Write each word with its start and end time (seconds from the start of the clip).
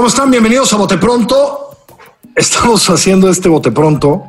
¿Cómo 0.00 0.08
están? 0.08 0.30
Bienvenidos 0.30 0.72
a 0.72 0.78
Bote 0.78 0.96
Pronto. 0.96 1.76
Estamos 2.34 2.88
haciendo 2.88 3.28
este 3.28 3.50
Bote 3.50 3.70
Pronto 3.70 4.22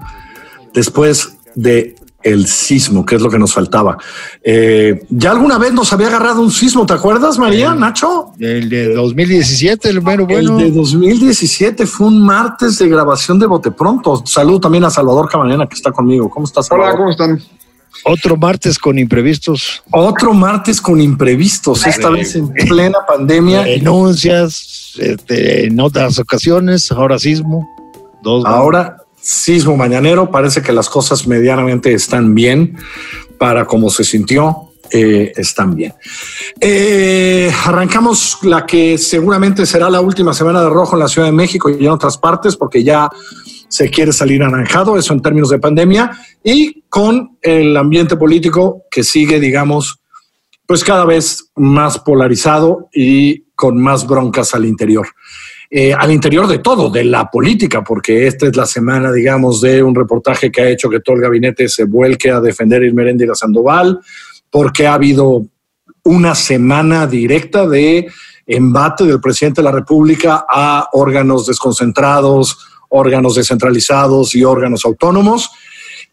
después 0.73 1.37
de 1.55 1.95
el 2.23 2.45
sismo, 2.45 3.05
que 3.05 3.15
es 3.15 3.21
lo 3.21 3.29
que 3.29 3.39
nos 3.39 3.53
faltaba. 3.53 3.97
Eh, 4.43 5.05
ya 5.09 5.31
alguna 5.31 5.57
vez 5.57 5.71
nos 5.71 5.93
había 5.93 6.07
agarrado 6.07 6.41
un 6.41 6.51
sismo, 6.51 6.85
¿te 6.85 6.91
acuerdas, 6.91 7.39
María, 7.39 7.73
Nacho? 7.73 8.33
El 8.37 8.67
de 8.67 8.93
2017, 8.93 9.87
el 9.87 10.01
bueno, 10.01 10.25
bueno. 10.25 10.59
El 10.59 10.73
de 10.73 10.77
2017 10.77 11.85
fue 11.85 12.07
un 12.07 12.21
martes 12.21 12.77
de 12.77 12.89
grabación 12.89 13.39
de 13.39 13.45
Bote 13.45 13.71
Pronto. 13.71 14.23
Saludo 14.25 14.59
también 14.59 14.83
a 14.83 14.89
Salvador 14.89 15.29
Cabanena, 15.29 15.67
que 15.67 15.75
está 15.75 15.93
conmigo. 15.93 16.29
¿Cómo 16.29 16.47
estás, 16.47 16.67
Salvador? 16.67 16.95
Hola, 16.95 16.97
¿cómo 16.97 17.11
están? 17.11 17.41
Otro 18.03 18.35
martes 18.35 18.79
con 18.79 18.97
imprevistos. 18.97 19.83
Otro 19.91 20.33
martes 20.33 20.81
con 20.81 20.99
imprevistos, 20.99 21.85
esta 21.85 22.09
vez 22.09 22.35
en 22.35 22.51
plena 22.51 22.99
pandemia. 23.07 23.63
Denuncias, 23.63 24.93
este, 24.97 25.67
en 25.67 25.79
otras 25.79 26.17
ocasiones, 26.19 26.91
ahora 26.91 27.19
sismo. 27.19 27.67
Dos 28.21 28.45
ahora 28.45 28.97
sismo 29.21 29.77
mañanero, 29.77 30.31
parece 30.31 30.61
que 30.61 30.73
las 30.73 30.89
cosas 30.89 31.27
medianamente 31.27 31.93
están 31.93 32.33
bien 32.33 32.75
para 33.37 33.65
como 33.65 33.89
se 33.89 34.03
sintió. 34.03 34.67
Eh, 34.93 35.31
están 35.37 35.73
bien. 35.73 35.93
Eh, 36.59 37.49
arrancamos 37.65 38.39
la 38.41 38.65
que 38.65 38.97
seguramente 38.97 39.65
será 39.65 39.89
la 39.89 40.01
última 40.01 40.33
semana 40.33 40.61
de 40.61 40.69
rojo 40.69 40.97
en 40.97 40.99
la 40.99 41.07
Ciudad 41.07 41.29
de 41.29 41.31
México 41.31 41.69
y 41.69 41.85
en 41.85 41.91
otras 41.91 42.17
partes, 42.17 42.57
porque 42.57 42.83
ya 42.83 43.09
se 43.71 43.89
quiere 43.89 44.11
salir 44.11 44.43
anaranjado, 44.43 44.97
eso 44.97 45.13
en 45.13 45.21
términos 45.21 45.49
de 45.49 45.57
pandemia, 45.57 46.11
y 46.43 46.83
con 46.89 47.37
el 47.41 47.75
ambiente 47.77 48.17
político 48.17 48.83
que 48.91 49.01
sigue, 49.01 49.39
digamos, 49.39 50.01
pues 50.67 50.83
cada 50.83 51.05
vez 51.05 51.51
más 51.55 51.99
polarizado 51.99 52.89
y 52.93 53.45
con 53.55 53.81
más 53.81 54.05
broncas 54.05 54.53
al 54.53 54.65
interior. 54.65 55.07
Eh, 55.69 55.93
al 55.93 56.11
interior 56.11 56.47
de 56.47 56.59
todo, 56.59 56.89
de 56.89 57.05
la 57.05 57.31
política, 57.31 57.81
porque 57.81 58.27
esta 58.27 58.45
es 58.45 58.57
la 58.57 58.65
semana, 58.65 59.09
digamos, 59.09 59.61
de 59.61 59.81
un 59.81 59.95
reportaje 59.95 60.51
que 60.51 60.61
ha 60.61 60.69
hecho 60.69 60.89
que 60.89 60.99
todo 60.99 61.15
el 61.15 61.21
gabinete 61.21 61.69
se 61.69 61.85
vuelque 61.85 62.29
a 62.29 62.41
defender 62.41 62.83
a 62.83 62.93
Meréndez 62.93 63.29
Sandoval, 63.35 64.01
porque 64.49 64.85
ha 64.85 64.95
habido 64.95 65.45
una 66.03 66.35
semana 66.35 67.07
directa 67.07 67.65
de 67.65 68.11
embate 68.45 69.05
del 69.05 69.21
presidente 69.21 69.61
de 69.61 69.65
la 69.65 69.71
República 69.71 70.45
a 70.49 70.89
órganos 70.91 71.45
desconcentrados, 71.45 72.70
órganos 72.91 73.35
descentralizados 73.35 74.35
y 74.35 74.43
órganos 74.43 74.85
autónomos. 74.85 75.49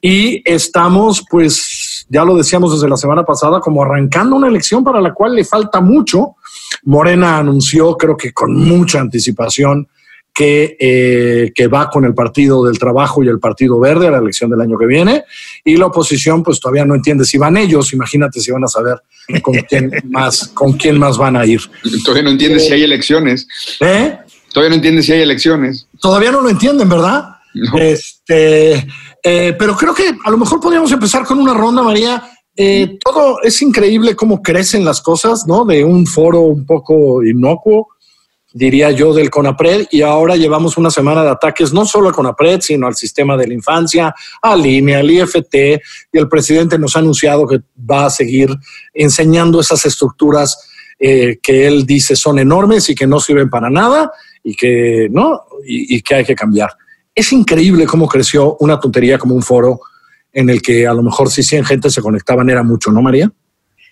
Y 0.00 0.42
estamos, 0.44 1.24
pues, 1.28 2.06
ya 2.08 2.24
lo 2.24 2.36
decíamos 2.36 2.72
desde 2.72 2.88
la 2.88 2.96
semana 2.96 3.24
pasada, 3.24 3.60
como 3.60 3.82
arrancando 3.82 4.36
una 4.36 4.48
elección 4.48 4.84
para 4.84 5.00
la 5.00 5.12
cual 5.12 5.34
le 5.34 5.44
falta 5.44 5.80
mucho. 5.80 6.36
Morena 6.84 7.38
anunció, 7.38 7.96
creo 7.96 8.16
que 8.16 8.32
con 8.32 8.54
mucha 8.54 9.00
anticipación, 9.00 9.88
que, 10.32 10.76
eh, 10.78 11.50
que, 11.52 11.66
va 11.66 11.90
con 11.90 12.04
el 12.04 12.14
Partido 12.14 12.64
del 12.64 12.78
Trabajo 12.78 13.24
y 13.24 13.28
el 13.28 13.40
Partido 13.40 13.80
Verde 13.80 14.06
a 14.06 14.12
la 14.12 14.18
elección 14.18 14.48
del 14.48 14.60
año 14.60 14.78
que 14.78 14.86
viene. 14.86 15.24
Y 15.64 15.76
la 15.76 15.86
oposición, 15.86 16.44
pues 16.44 16.60
todavía 16.60 16.84
no 16.84 16.94
entiende 16.94 17.24
si 17.24 17.38
van 17.38 17.56
ellos. 17.56 17.92
Imagínate 17.92 18.40
si 18.40 18.52
van 18.52 18.62
a 18.62 18.68
saber 18.68 18.98
con 19.42 19.54
quién 19.68 19.90
más, 20.10 20.46
con 20.54 20.74
quién 20.74 20.96
más 20.96 21.18
van 21.18 21.34
a 21.34 21.44
ir. 21.44 21.60
Todavía 22.04 22.22
no 22.22 22.30
entiende 22.30 22.60
si 22.60 22.72
hay 22.72 22.84
elecciones. 22.84 23.48
¿Eh? 23.80 24.16
Todavía 24.52 24.70
no 24.70 24.76
entiende 24.76 25.02
si 25.02 25.12
hay 25.12 25.22
elecciones. 25.22 25.86
Todavía 26.00 26.32
no 26.32 26.40
lo 26.40 26.48
entienden, 26.48 26.88
¿verdad? 26.88 27.36
Este, 27.78 28.86
eh, 29.22 29.56
pero 29.58 29.76
creo 29.76 29.94
que 29.94 30.16
a 30.24 30.30
lo 30.30 30.38
mejor 30.38 30.60
podríamos 30.60 30.92
empezar 30.92 31.24
con 31.24 31.38
una 31.38 31.54
ronda, 31.54 31.82
María. 31.82 32.22
Eh, 32.56 32.98
todo 33.02 33.40
es 33.42 33.60
increíble 33.62 34.16
cómo 34.16 34.42
crecen 34.42 34.84
las 34.84 35.00
cosas, 35.00 35.46
¿no? 35.46 35.64
De 35.64 35.84
un 35.84 36.06
foro 36.06 36.40
un 36.40 36.66
poco 36.66 37.22
inocuo, 37.22 37.88
diría 38.52 38.90
yo, 38.90 39.12
del 39.12 39.30
CONAPRED, 39.30 39.86
y 39.90 40.02
ahora 40.02 40.34
llevamos 40.34 40.76
una 40.76 40.90
semana 40.90 41.22
de 41.22 41.30
ataques 41.30 41.72
no 41.72 41.86
solo 41.86 42.08
al 42.08 42.14
CONAPRED, 42.14 42.60
sino 42.60 42.86
al 42.86 42.96
sistema 42.96 43.36
de 43.36 43.46
la 43.46 43.54
infancia, 43.54 44.14
al 44.42 44.64
INE, 44.66 44.96
al 44.96 45.10
IFT, 45.10 45.54
y 46.12 46.18
el 46.18 46.28
presidente 46.28 46.78
nos 46.78 46.96
ha 46.96 46.98
anunciado 46.98 47.46
que 47.46 47.60
va 47.88 48.06
a 48.06 48.10
seguir 48.10 48.50
enseñando 48.92 49.60
esas 49.60 49.84
estructuras 49.86 50.58
eh, 50.98 51.38
que 51.40 51.68
él 51.68 51.86
dice 51.86 52.16
son 52.16 52.40
enormes 52.40 52.90
y 52.90 52.96
que 52.96 53.06
no 53.06 53.20
sirven 53.20 53.48
para 53.48 53.70
nada 53.70 54.10
y 54.48 54.54
que, 54.54 55.08
¿no? 55.10 55.42
y 55.66 56.00
que 56.00 56.14
hay 56.14 56.24
que 56.24 56.34
cambiar. 56.34 56.70
Es 57.14 57.32
increíble 57.32 57.84
cómo 57.84 58.06
creció 58.06 58.56
una 58.60 58.78
tontería 58.78 59.18
como 59.18 59.34
un 59.34 59.42
foro 59.42 59.80
en 60.32 60.48
el 60.50 60.62
que 60.62 60.86
a 60.86 60.94
lo 60.94 61.02
mejor 61.02 61.30
si 61.30 61.42
100 61.42 61.64
gente 61.64 61.90
se 61.90 62.00
conectaban 62.00 62.48
era 62.48 62.62
mucho, 62.62 62.90
¿no, 62.90 63.02
María? 63.02 63.30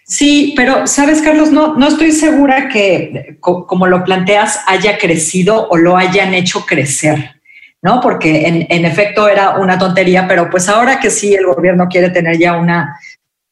Sí, 0.05 0.55
pero 0.57 0.87
sabes, 0.87 1.21
Carlos, 1.21 1.51
no, 1.51 1.75
no 1.75 1.89
estoy 1.89 2.13
segura 2.13 2.69
que, 2.69 3.39
como 3.41 3.89
lo 3.89 4.05
planteas, 4.05 4.61
haya 4.69 4.99
crecido 4.99 5.69
o 5.69 5.77
lo 5.77 5.97
hayan 5.97 6.33
hecho 6.33 6.65
crecer, 6.65 7.41
¿no? 7.83 8.01
Porque 8.01 8.47
en, 8.47 8.67
en, 8.71 8.85
efecto 8.85 9.29
era 9.29 9.57
una 9.59 9.77
tontería, 9.77 10.29
pero 10.29 10.49
pues 10.49 10.69
ahora 10.69 11.01
que 11.01 11.11
sí 11.11 11.35
el 11.35 11.47
gobierno 11.47 11.89
quiere 11.89 12.11
tener 12.11 12.39
ya 12.39 12.57
una, 12.57 12.97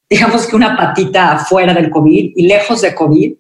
digamos 0.09 0.47
que 0.47 0.55
una 0.55 0.77
patita 0.77 1.39
fuera 1.39 1.75
del 1.75 1.91
COVID 1.91 2.35
y 2.37 2.47
lejos 2.47 2.83
de 2.83 2.95
COVID, 2.95 3.33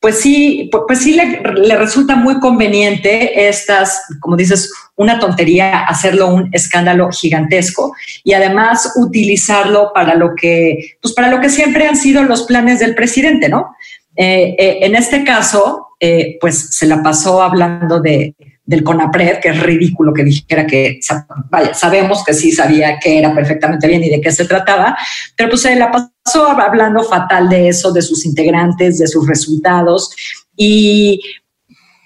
pues 0.00 0.20
sí, 0.20 0.70
pues 0.86 1.00
sí 1.00 1.14
le, 1.14 1.40
le, 1.56 1.76
resulta 1.76 2.14
muy 2.14 2.38
conveniente 2.38 3.48
estas, 3.48 4.02
como 4.20 4.36
dices, 4.36 4.72
una 4.94 5.18
tontería, 5.18 5.80
hacerlo 5.80 6.28
un 6.28 6.48
escándalo 6.52 7.10
gigantesco 7.10 7.94
y 8.22 8.32
además 8.32 8.92
utilizarlo 8.96 9.92
para 9.92 10.14
lo 10.14 10.34
que, 10.36 10.96
pues 11.02 11.14
para 11.14 11.30
lo 11.30 11.40
que 11.40 11.50
siempre 11.50 11.86
han 11.86 11.96
sido 11.96 12.22
los 12.22 12.44
planes 12.44 12.78
del 12.78 12.94
presidente, 12.94 13.48
¿no? 13.48 13.74
Eh, 14.14 14.56
eh, 14.58 14.78
en 14.82 14.96
este 14.96 15.24
caso, 15.24 15.88
eh, 16.00 16.38
pues 16.40 16.76
se 16.76 16.86
la 16.86 17.02
pasó 17.02 17.42
hablando 17.42 18.00
de, 18.00 18.34
del 18.68 18.84
CONAPRED, 18.84 19.40
que 19.40 19.48
es 19.48 19.62
ridículo 19.62 20.12
que 20.12 20.22
dijera 20.22 20.66
que, 20.66 21.00
vaya, 21.48 21.72
sabemos 21.72 22.22
que 22.22 22.34
sí 22.34 22.52
sabía 22.52 22.98
que 22.98 23.18
era 23.18 23.34
perfectamente 23.34 23.88
bien 23.88 24.04
y 24.04 24.10
de 24.10 24.20
qué 24.20 24.30
se 24.30 24.44
trataba, 24.44 24.94
pero 25.34 25.48
pues 25.48 25.62
se 25.62 25.74
la 25.74 25.90
pasó 25.90 26.50
hablando 26.50 27.02
fatal 27.02 27.48
de 27.48 27.68
eso, 27.68 27.92
de 27.92 28.02
sus 28.02 28.26
integrantes, 28.26 28.98
de 28.98 29.06
sus 29.06 29.26
resultados 29.26 30.14
y 30.54 31.18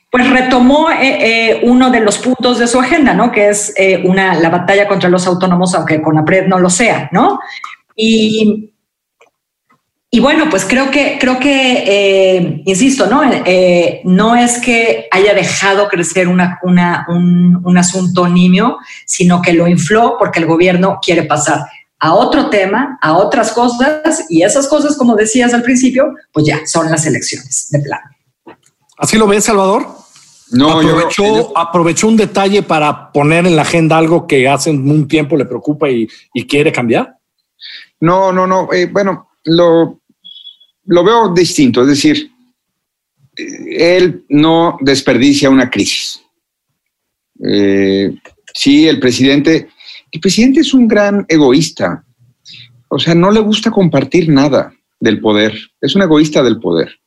pues 0.09 0.31
retomó 0.31 0.89
eh, 0.93 0.99
eh, 1.01 1.61
uno 1.65 1.91
de 1.91 1.99
los 1.99 2.19
puntos 2.19 2.61
de 2.61 2.69
su 2.69 2.79
agenda, 2.79 3.13
¿no? 3.13 3.33
Que 3.33 3.49
es 3.49 3.75
eh, 3.77 4.01
una, 4.05 4.35
la 4.35 4.49
batalla 4.49 4.87
contra 4.87 5.09
los 5.09 5.27
autónomos, 5.27 5.75
aunque 5.75 6.01
CONAPRED 6.01 6.47
no 6.47 6.61
lo 6.61 6.71
sea, 6.71 7.09
¿no? 7.11 7.41
Y 7.97 8.72
y 10.15 10.21
bueno, 10.21 10.51
pues 10.51 10.67
creo 10.67 10.91
que, 10.91 11.17
creo 11.19 11.41
que 11.41 11.85
eh, 11.87 12.63
insisto, 12.67 13.07
¿no? 13.07 13.23
Eh, 13.25 14.03
no 14.05 14.37
es 14.37 14.59
que 14.59 15.09
haya 15.11 15.33
dejado 15.33 15.89
crecer 15.89 16.29
una, 16.29 16.61
una, 16.63 17.07
un, 17.09 17.63
un, 17.65 17.79
asunto 17.79 18.29
nimio, 18.29 18.77
sino 19.07 19.41
que 19.41 19.55
lo 19.55 19.67
infló 19.67 20.17
porque 20.19 20.41
el 20.41 20.45
gobierno 20.45 20.99
quiere 21.01 21.23
pasar 21.23 21.65
a 21.99 22.13
otro 22.13 22.51
tema, 22.51 22.99
a 23.01 23.15
otras 23.15 23.53
cosas, 23.53 24.27
y 24.29 24.43
esas 24.43 24.69
cosas, 24.69 24.99
como 24.99 25.17
decías 25.17 25.55
al 25.55 25.63
principio, 25.63 26.13
pues 26.31 26.45
ya 26.45 26.61
son 26.67 26.91
las 26.91 27.07
elecciones 27.07 27.69
de 27.71 27.79
plano. 27.79 28.05
¿Así 28.99 29.17
lo 29.17 29.27
ves, 29.27 29.45
Salvador? 29.45 29.87
No, 30.51 30.73
aprovechó, 30.79 31.25
yo, 31.25 31.53
aprovechó 31.57 32.09
un 32.09 32.19
detalle 32.19 32.63
para 32.63 33.13
poner 33.13 33.47
en 33.47 33.57
la 33.57 33.63
agenda 33.63 33.97
algo 33.97 34.27
que 34.27 34.47
hace 34.47 34.69
un 34.69 35.09
tiempo 35.09 35.39
le 35.39 35.47
preocupa 35.47 35.89
y, 35.89 36.07
y 36.35 36.47
quiere 36.47 36.71
cambiar. 36.71 37.17
No, 38.01 38.31
no, 38.31 38.47
no. 38.47 38.71
Eh, 38.75 38.91
bueno, 38.93 39.31
lo, 39.45 40.02
lo 40.85 41.05
veo 41.05 41.33
distinto, 41.33 41.83
es 41.83 41.89
decir, 41.89 42.31
él 43.37 44.25
no 44.29 44.79
desperdicia 44.81 45.51
una 45.51 45.71
crisis. 45.71 46.23
Eh, 47.45 48.15
sí, 48.55 48.87
el 48.89 49.01
presidente, 49.01 49.69
el 50.11 50.21
presidente 50.21 50.61
es 50.61 50.75
un 50.75 50.87
gran 50.87 51.25
egoísta, 51.29 52.05
o 52.89 52.99
sea, 52.99 53.15
no 53.15 53.31
le 53.31 53.41
gusta 53.41 53.71
compartir 53.71 54.29
nada 54.29 54.75
del 55.01 55.21
poder, 55.21 55.57
es 55.81 55.95
un 55.95 56.03
egoísta 56.03 56.43
del 56.43 56.61
poder. 56.61 57.01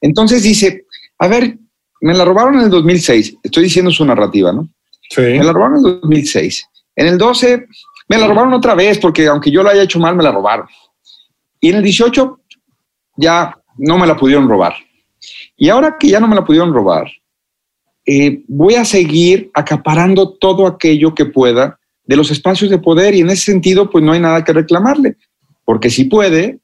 Entonces 0.00 0.42
dice, 0.42 0.84
a 1.18 1.28
ver, 1.28 1.58
me 2.00 2.14
la 2.14 2.24
robaron 2.24 2.56
en 2.56 2.62
el 2.62 2.70
2006, 2.70 3.38
estoy 3.42 3.64
diciendo 3.64 3.90
su 3.90 4.04
narrativa, 4.04 4.52
¿no? 4.52 4.68
Sí. 5.10 5.22
Me 5.22 5.44
la 5.44 5.52
robaron 5.52 5.78
en 5.78 5.86
el 5.86 6.00
2006. 6.00 6.68
En 6.96 7.06
el 7.06 7.18
12 7.18 7.66
me 8.08 8.18
la 8.18 8.26
robaron 8.26 8.52
otra 8.52 8.74
vez 8.74 8.98
porque 8.98 9.26
aunque 9.26 9.50
yo 9.50 9.62
lo 9.62 9.70
haya 9.70 9.82
hecho 9.82 9.98
mal, 9.98 10.16
me 10.16 10.22
la 10.22 10.32
robaron. 10.32 10.66
Y 11.60 11.70
en 11.70 11.76
el 11.76 11.82
18 11.82 12.40
ya 13.16 13.56
no 13.76 13.98
me 13.98 14.06
la 14.06 14.16
pudieron 14.16 14.48
robar. 14.48 14.74
Y 15.56 15.68
ahora 15.68 15.96
que 15.98 16.08
ya 16.08 16.20
no 16.20 16.28
me 16.28 16.34
la 16.34 16.44
pudieron 16.44 16.72
robar, 16.72 17.10
eh, 18.06 18.42
voy 18.48 18.74
a 18.74 18.84
seguir 18.84 19.50
acaparando 19.54 20.34
todo 20.34 20.66
aquello 20.66 21.14
que 21.14 21.24
pueda 21.24 21.78
de 22.06 22.16
los 22.16 22.30
espacios 22.30 22.70
de 22.70 22.78
poder 22.78 23.14
y 23.14 23.20
en 23.20 23.30
ese 23.30 23.52
sentido 23.52 23.88
pues 23.88 24.04
no 24.04 24.12
hay 24.12 24.20
nada 24.20 24.44
que 24.44 24.52
reclamarle, 24.52 25.16
porque 25.64 25.88
si 25.88 26.04
puede, 26.04 26.60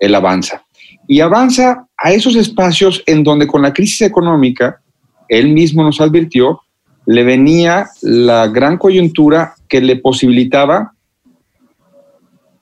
él 0.00 0.14
avanza. 0.14 0.64
Y 1.06 1.20
avanza 1.20 1.86
a 1.96 2.12
esos 2.12 2.34
espacios 2.34 3.02
en 3.06 3.22
donde 3.22 3.46
con 3.46 3.62
la 3.62 3.72
crisis 3.72 4.02
económica, 4.02 4.80
él 5.28 5.48
mismo 5.48 5.82
nos 5.82 6.00
advirtió, 6.00 6.60
le 7.06 7.24
venía 7.24 7.86
la 8.02 8.48
gran 8.48 8.76
coyuntura 8.78 9.54
que 9.68 9.80
le 9.80 9.96
posibilitaba 9.96 10.92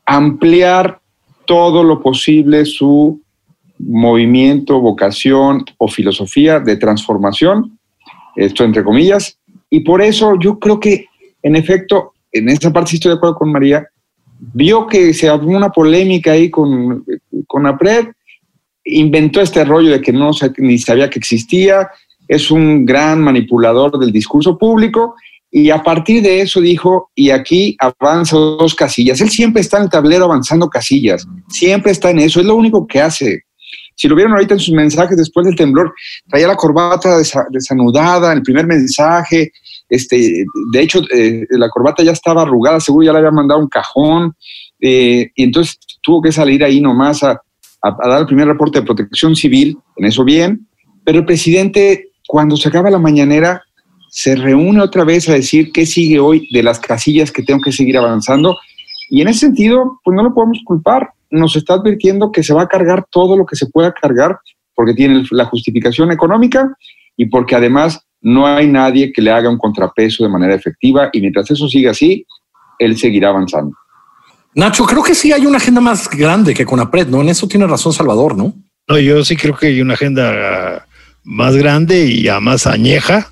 ampliar 0.06 1.00
todo 1.46 1.82
lo 1.85 2.02
posible 2.02 2.64
su 2.64 3.23
movimiento, 3.78 4.80
vocación 4.80 5.64
o 5.78 5.88
filosofía 5.88 6.60
de 6.60 6.76
transformación, 6.76 7.78
esto 8.36 8.64
entre 8.64 8.84
comillas, 8.84 9.38
y 9.70 9.80
por 9.80 10.02
eso 10.02 10.34
yo 10.40 10.58
creo 10.58 10.80
que, 10.80 11.06
en 11.42 11.56
efecto, 11.56 12.12
en 12.32 12.48
esa 12.48 12.72
parte 12.72 12.90
sí 12.90 12.96
estoy 12.96 13.12
de 13.12 13.16
acuerdo 13.16 13.36
con 13.36 13.52
María, 13.52 13.86
vio 14.38 14.86
que 14.86 15.12
se 15.14 15.28
abrió 15.28 15.56
una 15.56 15.70
polémica 15.70 16.32
ahí 16.32 16.50
con, 16.50 17.04
con 17.46 17.66
APRED, 17.66 18.08
inventó 18.84 19.40
este 19.40 19.64
rollo 19.64 19.90
de 19.90 20.00
que 20.00 20.12
no 20.12 20.30
ni 20.58 20.78
sabía 20.78 21.10
que 21.10 21.19
existía, 21.19 21.88
es 22.26 22.50
un 22.50 22.84
gran 22.84 23.20
manipulador 23.20 23.98
del 23.98 24.12
discurso 24.12 24.56
público 24.58 25.14
y 25.50 25.70
a 25.70 25.82
partir 25.82 26.22
de 26.22 26.42
eso 26.42 26.60
dijo, 26.60 27.10
y 27.14 27.30
aquí 27.30 27.76
avanza 27.78 28.36
dos 28.36 28.75
casillas. 28.75 29.20
Él 29.20 29.30
siempre 29.30 29.62
está 29.62 29.78
en 29.78 29.84
el 29.84 29.90
tablero 29.90 30.25
avanzando 30.25 30.69
casillas, 30.69 31.26
siempre 31.48 31.92
está 31.92 32.10
en 32.10 32.19
eso, 32.19 32.40
es 32.40 32.46
lo 32.46 32.54
único 32.54 32.86
que 32.86 33.00
hace. 33.00 33.44
Si 33.99 34.06
lo 34.06 34.15
vieron 34.15 34.33
ahorita 34.33 34.55
en 34.55 34.61
sus 34.61 34.75
mensajes 34.75 35.17
después 35.17 35.45
del 35.45 35.56
temblor, 35.56 35.93
traía 36.29 36.47
la 36.47 36.55
corbata 36.55 37.19
desanudada 37.50 38.31
en 38.31 38.39
el 38.39 38.45
primer 38.45 38.65
mensaje. 38.65 39.50
Este, 39.89 40.45
de 40.73 40.81
hecho, 40.81 41.00
eh, 41.12 41.45
la 41.50 41.69
corbata 41.69 42.05
ya 42.05 42.12
estaba 42.12 42.43
arrugada, 42.43 42.79
seguro 42.79 43.06
ya 43.06 43.12
le 43.12 43.19
había 43.19 43.33
mandado 43.33 43.59
un 43.59 43.69
cajón. 43.69 44.37
Eh, 44.81 45.33
y 45.35 45.43
entonces 45.43 45.81
tuvo 46.00 46.23
que 46.23 46.31
salir 46.31 46.62
ahí 46.62 46.81
nomás 46.81 47.25
a, 47.25 47.43
a, 47.83 48.09
dar 48.09 48.21
el 48.21 48.27
primer 48.27 48.47
reporte 48.47 48.79
de 48.79 48.87
protección 48.87 49.35
civil, 49.35 49.77
en 49.97 50.06
eso 50.06 50.23
bien. 50.23 50.69
Pero 51.05 51.19
el 51.19 51.27
presidente, 51.27 52.11
cuando 52.29 52.56
se 52.56 52.69
acaba 52.69 52.91
la 52.91 53.00
mañanera, 53.00 53.65
se 54.11 54.37
reúne 54.37 54.81
otra 54.81 55.03
vez 55.03 55.29
a 55.29 55.33
decir 55.33 55.73
qué 55.73 55.87
sigue 55.87 56.21
hoy 56.21 56.49
de 56.53 56.62
las 56.62 56.79
casillas 56.79 57.33
que 57.33 57.43
tengo 57.43 57.61
que 57.62 57.73
seguir 57.73 57.99
avanzando. 57.99 58.56
Y 59.11 59.23
en 59.23 59.29
ese 59.29 59.41
sentido, 59.41 59.99
pues 60.05 60.15
no 60.15 60.23
lo 60.23 60.33
podemos 60.33 60.61
culpar 60.65 61.11
nos 61.30 61.56
está 61.56 61.75
advirtiendo 61.75 62.32
que 62.32 62.42
se 62.42 62.54
va 62.54 62.62
a 62.62 62.69
cargar 62.69 63.06
todo 63.10 63.36
lo 63.36 63.44
que 63.46 63.56
se 63.56 63.66
pueda 63.66 63.92
cargar 63.92 64.38
porque 64.75 64.94
tiene 64.94 65.25
la 65.30 65.44
justificación 65.46 66.12
económica 66.12 66.72
y 67.16 67.26
porque 67.26 67.56
además 67.56 68.00
no 68.20 68.46
hay 68.46 68.69
nadie 68.69 69.12
que 69.12 69.22
le 69.22 69.30
haga 69.30 69.50
un 69.50 69.58
contrapeso 69.58 70.25
de 70.25 70.30
manera 70.30 70.54
efectiva 70.54 71.10
y 71.12 71.20
mientras 71.20 71.50
eso 71.50 71.69
siga 71.69 71.90
así, 71.90 72.25
él 72.78 72.96
seguirá 72.96 73.30
avanzando. 73.30 73.76
Nacho, 74.54 74.84
creo 74.84 75.02
que 75.02 75.14
sí 75.14 75.32
hay 75.32 75.46
una 75.46 75.58
agenda 75.58 75.80
más 75.80 76.08
grande 76.08 76.54
que 76.54 76.64
con 76.64 76.80
APRED, 76.80 77.08
¿no? 77.08 77.20
En 77.20 77.28
eso 77.28 77.46
tiene 77.46 77.66
razón 77.66 77.92
Salvador, 77.92 78.36
¿no? 78.36 78.54
No, 78.88 78.98
yo 78.98 79.25
sí 79.25 79.36
creo 79.36 79.56
que 79.56 79.66
hay 79.66 79.80
una 79.80 79.94
agenda 79.94 80.86
más 81.25 81.56
grande 81.56 82.06
y 82.06 82.22
ya 82.22 82.40
más 82.40 82.66
añeja 82.66 83.30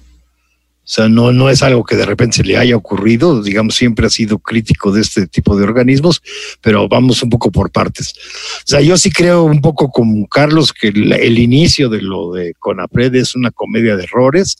o 0.86 0.88
sea, 0.88 1.08
no, 1.08 1.32
no 1.32 1.50
es 1.50 1.64
algo 1.64 1.82
que 1.82 1.96
de 1.96 2.06
repente 2.06 2.36
se 2.36 2.44
le 2.44 2.56
haya 2.56 2.76
ocurrido, 2.76 3.42
digamos, 3.42 3.74
siempre 3.74 4.06
ha 4.06 4.10
sido 4.10 4.38
crítico 4.38 4.92
de 4.92 5.00
este 5.00 5.26
tipo 5.26 5.56
de 5.56 5.64
organismos, 5.64 6.22
pero 6.60 6.88
vamos 6.88 7.24
un 7.24 7.28
poco 7.28 7.50
por 7.50 7.72
partes. 7.72 8.14
O 8.58 8.66
sea, 8.66 8.80
yo 8.80 8.96
sí 8.96 9.10
creo 9.10 9.42
un 9.42 9.60
poco 9.60 9.90
como 9.90 10.28
Carlos 10.28 10.72
que 10.72 10.86
el, 10.86 11.38
inicio 11.40 11.88
de 11.88 12.02
lo 12.02 12.30
de 12.30 12.54
Conapred 12.60 13.12
es 13.16 13.34
una 13.34 13.50
comedia 13.50 13.96
de 13.96 14.04
errores 14.04 14.58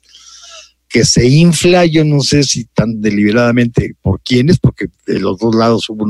que 0.88 1.04
se 1.04 1.28
infla, 1.28 1.86
yo 1.86 2.04
no 2.04 2.20
sé 2.20 2.42
si 2.42 2.64
tan 2.64 3.00
deliberadamente 3.00 3.94
por 4.02 4.20
quiénes, 4.20 4.58
porque 4.58 4.86
de 5.06 5.20
los 5.20 5.38
dos 5.38 5.54
lados 5.54 5.88
hubo 5.90 6.06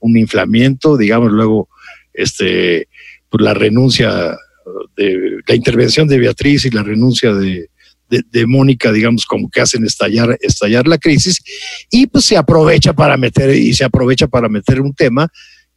un 0.00 0.16
inflamiento, 0.16 0.96
digamos, 0.96 1.30
luego 1.30 1.68
este, 2.12 2.88
por 3.28 3.40
la 3.40 3.54
renuncia 3.54 4.36
de 4.96 5.38
la 5.46 5.54
intervención 5.54 6.08
de 6.08 6.18
Beatriz 6.18 6.64
y 6.64 6.70
la 6.70 6.82
renuncia 6.82 7.32
de, 7.32 7.68
de, 8.22 8.46
Mónica, 8.46 8.92
digamos, 8.92 9.26
como 9.26 9.50
que 9.50 9.60
hacen 9.60 9.84
estallar, 9.84 10.38
estallar 10.40 10.86
la 10.86 10.98
crisis, 10.98 11.42
y 11.90 12.06
pues 12.06 12.24
se 12.24 12.36
aprovecha 12.36 12.92
para 12.92 13.16
meter, 13.16 13.54
y 13.54 13.74
se 13.74 13.84
aprovecha 13.84 14.26
para 14.26 14.48
meter 14.48 14.80
un 14.80 14.94
tema 14.94 15.28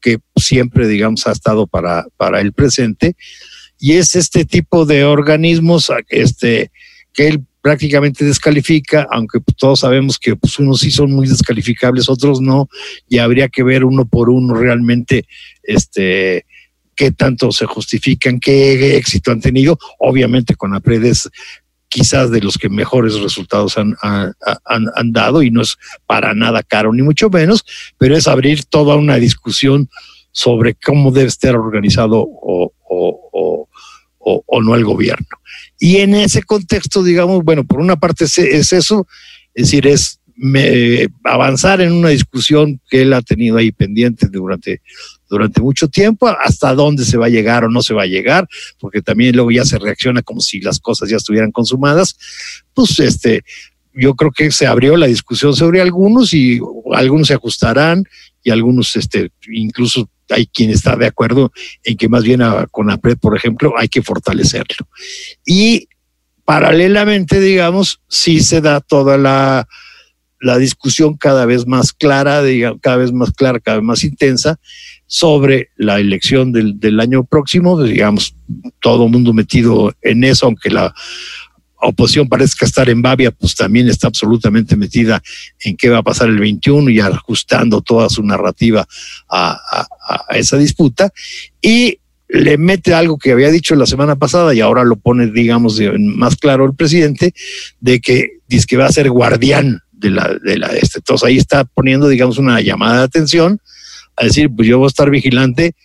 que 0.01 0.19
siempre, 0.35 0.87
digamos, 0.87 1.25
ha 1.27 1.31
estado 1.31 1.67
para, 1.67 2.05
para 2.17 2.41
el 2.41 2.53
presente, 2.53 3.15
y 3.79 3.93
es 3.93 4.15
este 4.15 4.45
tipo 4.45 4.85
de 4.85 5.03
organismos 5.03 5.91
este, 6.09 6.71
que 7.13 7.27
él 7.27 7.45
prácticamente 7.61 8.23
descalifica, 8.23 9.07
aunque 9.11 9.39
pues, 9.39 9.57
todos 9.57 9.81
sabemos 9.81 10.17
que 10.17 10.35
pues, 10.35 10.57
unos 10.57 10.79
sí 10.79 10.89
son 10.89 11.11
muy 11.11 11.27
descalificables, 11.27 12.09
otros 12.09 12.39
no, 12.39 12.69
y 13.09 13.17
habría 13.17 13.49
que 13.49 13.63
ver 13.63 13.83
uno 13.83 14.05
por 14.05 14.29
uno 14.29 14.53
realmente 14.53 15.25
este, 15.63 16.45
qué 16.95 17.11
tanto 17.11 17.51
se 17.51 17.65
justifican, 17.65 18.39
qué 18.39 18.97
éxito 18.97 19.31
han 19.31 19.39
tenido. 19.41 19.77
Obviamente 19.99 20.55
con 20.55 20.73
APREDES 20.73 21.29
quizás 21.89 22.31
de 22.31 22.41
los 22.41 22.57
que 22.57 22.69
mejores 22.69 23.19
resultados 23.19 23.77
han, 23.77 23.95
han, 24.01 25.11
dado 25.11 25.41
y 25.41 25.51
no 25.51 25.61
es 25.61 25.77
para 26.05 26.33
nada 26.33 26.63
caro 26.63 26.93
ni 26.93 27.01
mucho 27.01 27.29
menos, 27.29 27.65
pero 27.97 28.15
es 28.15 28.27
abrir 28.27 28.65
toda 28.65 28.95
una 28.95 29.15
discusión 29.15 29.89
sobre 30.31 30.75
cómo 30.75 31.11
debe 31.11 31.27
estar 31.27 31.55
organizado 31.55 32.19
o, 32.19 32.73
o, 32.89 33.67
o, 34.19 34.43
o 34.45 34.61
no 34.61 34.75
el 34.75 34.83
gobierno. 34.83 35.27
Y 35.79 35.97
en 35.97 36.15
ese 36.15 36.43
contexto, 36.43 37.03
digamos, 37.03 37.43
bueno, 37.43 37.65
por 37.65 37.79
una 37.79 37.95
parte 37.95 38.25
es, 38.25 38.37
es 38.37 38.73
eso, 38.73 39.07
es 39.53 39.67
decir, 39.67 39.87
es 39.87 40.19
avanzar 41.23 41.81
en 41.81 41.93
una 41.93 42.09
discusión 42.09 42.79
que 42.89 43.01
él 43.01 43.13
ha 43.13 43.21
tenido 43.21 43.57
ahí 43.57 43.71
pendiente 43.71 44.27
durante, 44.27 44.81
durante 45.29 45.61
mucho 45.61 45.87
tiempo, 45.87 46.27
hasta 46.27 46.73
dónde 46.73 47.05
se 47.05 47.17
va 47.17 47.27
a 47.27 47.29
llegar 47.29 47.63
o 47.63 47.69
no 47.69 47.81
se 47.81 47.93
va 47.93 48.03
a 48.03 48.07
llegar, 48.07 48.47
porque 48.79 49.01
también 49.01 49.35
luego 49.35 49.51
ya 49.51 49.65
se 49.65 49.77
reacciona 49.77 50.21
como 50.21 50.41
si 50.41 50.59
las 50.61 50.79
cosas 50.79 51.09
ya 51.09 51.17
estuvieran 51.17 51.51
consumadas, 51.51 52.17
pues 52.73 52.99
este, 52.99 53.43
yo 53.93 54.15
creo 54.15 54.31
que 54.31 54.51
se 54.51 54.67
abrió 54.67 54.95
la 54.95 55.07
discusión 55.07 55.55
sobre 55.55 55.81
algunos 55.81 56.33
y 56.33 56.59
algunos 56.93 57.27
se 57.27 57.33
ajustarán 57.33 58.03
y 58.43 58.51
algunos, 58.51 58.95
este, 58.95 59.31
incluso 59.51 60.09
hay 60.29 60.47
quien 60.47 60.69
está 60.69 60.95
de 60.95 61.07
acuerdo 61.07 61.51
en 61.83 61.97
que 61.97 62.09
más 62.09 62.23
bien 62.23 62.41
con 62.71 62.89
APRED, 62.89 63.17
por 63.17 63.35
ejemplo, 63.35 63.73
hay 63.77 63.87
que 63.87 64.01
fortalecerlo. 64.01 64.87
Y 65.45 65.87
paralelamente, 66.45 67.39
digamos, 67.39 68.01
sí 68.07 68.41
se 68.41 68.61
da 68.61 68.81
toda 68.81 69.17
la 69.17 69.67
la 70.39 70.57
discusión 70.57 71.17
cada 71.17 71.45
vez 71.45 71.65
más 71.65 71.93
clara, 71.93 72.41
cada 72.81 72.97
vez 72.97 73.11
más 73.11 73.31
clara, 73.31 73.59
cada 73.59 73.77
vez 73.77 73.85
más 73.85 74.03
intensa 74.03 74.59
sobre 75.07 75.69
la 75.77 75.99
elección 75.99 76.51
del, 76.51 76.79
del 76.79 76.99
año 76.99 77.23
próximo, 77.23 77.81
digamos, 77.81 78.35
todo 78.81 79.07
mundo 79.07 79.33
metido 79.33 79.93
en 80.01 80.23
eso, 80.23 80.45
aunque 80.45 80.69
la 80.69 80.93
oposición 81.79 82.27
parezca 82.27 82.65
estar 82.65 82.89
en 82.89 83.01
Babia, 83.01 83.31
pues 83.31 83.55
también 83.55 83.87
está 83.87 84.07
absolutamente 84.07 84.75
metida 84.75 85.21
en 85.59 85.77
qué 85.77 85.89
va 85.89 85.99
a 85.99 86.03
pasar 86.03 86.27
el 86.27 86.39
21 86.39 86.89
y 86.89 86.99
ajustando 86.99 87.81
toda 87.81 88.09
su 88.09 88.23
narrativa 88.23 88.87
a, 89.29 89.59
a 90.29 90.37
esa 90.37 90.57
disputa. 90.57 91.11
Y 91.61 91.99
le 92.29 92.57
mete 92.57 92.93
algo 92.93 93.17
que 93.17 93.31
había 93.31 93.49
dicho 93.49 93.75
la 93.75 93.85
semana 93.85 94.15
pasada 94.15 94.53
y 94.53 94.59
ahora 94.59 94.83
lo 94.83 94.97
pone, 94.97 95.27
digamos, 95.27 95.79
más 95.97 96.35
claro 96.35 96.65
el 96.65 96.75
presidente, 96.75 97.33
de 97.79 97.99
que 97.99 98.39
dice 98.47 98.65
que 98.67 98.77
va 98.77 98.87
a 98.87 98.91
ser 98.91 99.09
guardián 99.09 99.81
de 99.91 100.09
la, 100.09 100.35
de 100.43 100.57
la 100.57 100.67
este. 100.67 100.99
Entonces 100.99 101.27
ahí 101.27 101.37
está 101.37 101.63
poniendo, 101.63 102.07
digamos, 102.07 102.37
una 102.37 102.59
llamada 102.61 102.99
de 102.99 103.03
atención 103.03 103.61
a 104.17 104.25
decir, 104.25 104.49
pues 104.53 104.67
yo 104.67 104.79
voy 104.79 104.85
a 104.85 104.87
estar 104.87 105.09
vigilante, 105.09 105.75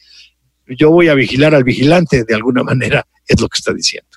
yo 0.67 0.91
voy 0.91 1.09
a 1.09 1.15
vigilar 1.15 1.55
al 1.55 1.65
vigilante 1.65 2.25
de 2.25 2.35
alguna 2.35 2.63
manera, 2.65 3.07
es 3.27 3.41
lo 3.41 3.49
que 3.49 3.59
está 3.59 3.73
diciendo. 3.73 4.09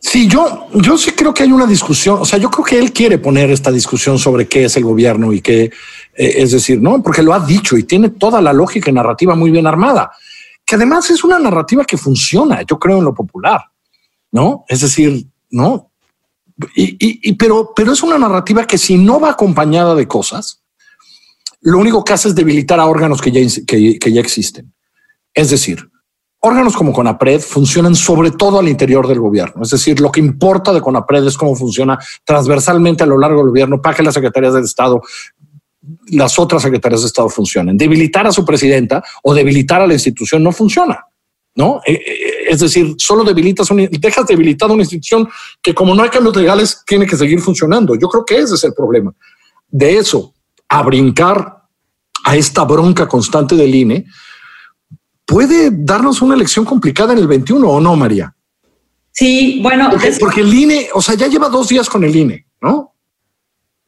Sí, 0.00 0.28
yo, 0.28 0.68
yo 0.74 0.98
sí 0.98 1.12
creo 1.12 1.32
que 1.32 1.44
hay 1.44 1.52
una 1.52 1.66
discusión, 1.66 2.18
o 2.20 2.24
sea, 2.26 2.38
yo 2.38 2.50
creo 2.50 2.64
que 2.64 2.78
él 2.78 2.92
quiere 2.92 3.16
poner 3.16 3.50
esta 3.50 3.72
discusión 3.72 4.18
sobre 4.18 4.46
qué 4.46 4.64
es 4.64 4.76
el 4.76 4.84
gobierno 4.84 5.32
y 5.32 5.40
qué, 5.40 5.64
eh, 5.64 5.72
es 6.14 6.52
decir, 6.52 6.80
no, 6.80 7.02
porque 7.02 7.22
lo 7.22 7.32
ha 7.32 7.40
dicho 7.40 7.76
y 7.78 7.84
tiene 7.84 8.10
toda 8.10 8.42
la 8.42 8.52
lógica 8.52 8.90
y 8.90 8.92
narrativa 8.92 9.34
muy 9.34 9.50
bien 9.50 9.66
armada, 9.66 10.10
que 10.64 10.74
además 10.74 11.08
es 11.10 11.24
una 11.24 11.38
narrativa 11.38 11.86
que 11.86 11.96
funciona, 11.96 12.60
yo 12.62 12.78
creo 12.78 12.98
en 12.98 13.04
lo 13.04 13.14
popular, 13.14 13.62
¿no? 14.30 14.66
Es 14.68 14.82
decir, 14.82 15.26
no, 15.50 15.90
y, 16.76 17.32
pero, 17.34 17.72
pero 17.74 17.92
es 17.92 18.02
una 18.02 18.18
narrativa 18.18 18.66
que 18.66 18.78
si 18.78 18.96
no 18.96 19.18
va 19.18 19.30
acompañada 19.30 19.94
de 19.94 20.06
cosas, 20.06 20.62
lo 21.64 21.78
único 21.78 22.04
que 22.04 22.12
hace 22.12 22.28
es 22.28 22.34
debilitar 22.34 22.78
a 22.78 22.86
órganos 22.86 23.22
que 23.22 23.32
ya, 23.32 23.40
que, 23.66 24.12
ya 24.12 24.20
existen. 24.20 24.72
Es 25.32 25.48
decir, 25.48 25.88
órganos 26.40 26.76
como 26.76 26.92
CONAPRED 26.92 27.40
funcionan 27.40 27.94
sobre 27.94 28.32
todo 28.32 28.58
al 28.58 28.68
interior 28.68 29.08
del 29.08 29.18
gobierno. 29.18 29.62
Es 29.62 29.70
decir, 29.70 29.98
lo 29.98 30.12
que 30.12 30.20
importa 30.20 30.74
de 30.74 30.82
CONAPRED 30.82 31.26
es 31.26 31.38
cómo 31.38 31.56
funciona 31.56 31.98
transversalmente 32.22 33.02
a 33.02 33.06
lo 33.06 33.18
largo 33.18 33.38
del 33.38 33.48
gobierno 33.48 33.80
para 33.80 33.96
que 33.96 34.02
las 34.02 34.12
secretarías 34.12 34.52
del 34.52 34.64
Estado, 34.64 35.00
las 36.08 36.38
otras 36.38 36.60
secretarías 36.60 37.00
de 37.00 37.06
Estado 37.06 37.30
funcionen. 37.30 37.78
Debilitar 37.78 38.26
a 38.26 38.32
su 38.32 38.44
presidenta 38.44 39.02
o 39.22 39.32
debilitar 39.32 39.80
a 39.80 39.86
la 39.86 39.94
institución 39.94 40.42
no 40.42 40.52
funciona. 40.52 41.02
¿no? 41.54 41.80
Eh, 41.86 41.94
eh, 41.94 42.30
Es 42.50 42.60
decir, 42.60 42.94
solo 42.98 43.24
debilitas, 43.24 43.68
dejas 43.90 44.26
debilitada 44.26 44.74
una 44.74 44.82
institución 44.82 45.26
que 45.62 45.74
como 45.74 45.94
no 45.94 46.02
hay 46.02 46.10
cambios 46.10 46.36
legales 46.36 46.82
tiene 46.86 47.06
que 47.06 47.16
seguir 47.16 47.40
funcionando. 47.40 47.94
Yo 47.94 48.06
creo 48.06 48.22
que 48.22 48.36
ese 48.36 48.54
es 48.54 48.64
el 48.64 48.74
problema. 48.74 49.14
De 49.66 49.96
eso, 49.96 50.33
a 50.74 50.82
brincar 50.82 51.62
a 52.24 52.36
esta 52.36 52.64
bronca 52.64 53.06
constante 53.06 53.54
del 53.54 53.72
INE, 53.74 54.06
puede 55.24 55.70
darnos 55.72 56.20
una 56.20 56.34
elección 56.34 56.64
complicada 56.64 57.12
en 57.12 57.20
el 57.20 57.28
21 57.28 57.66
o 57.66 57.80
no, 57.80 57.94
María. 57.94 58.34
Sí, 59.12 59.60
bueno. 59.62 59.88
Porque, 59.90 60.12
porque 60.18 60.40
el 60.40 60.52
INE, 60.52 60.88
o 60.92 61.00
sea, 61.00 61.14
ya 61.14 61.28
lleva 61.28 61.48
dos 61.48 61.68
días 61.68 61.88
con 61.88 62.02
el 62.02 62.16
INE, 62.16 62.46
¿no? 62.60 62.92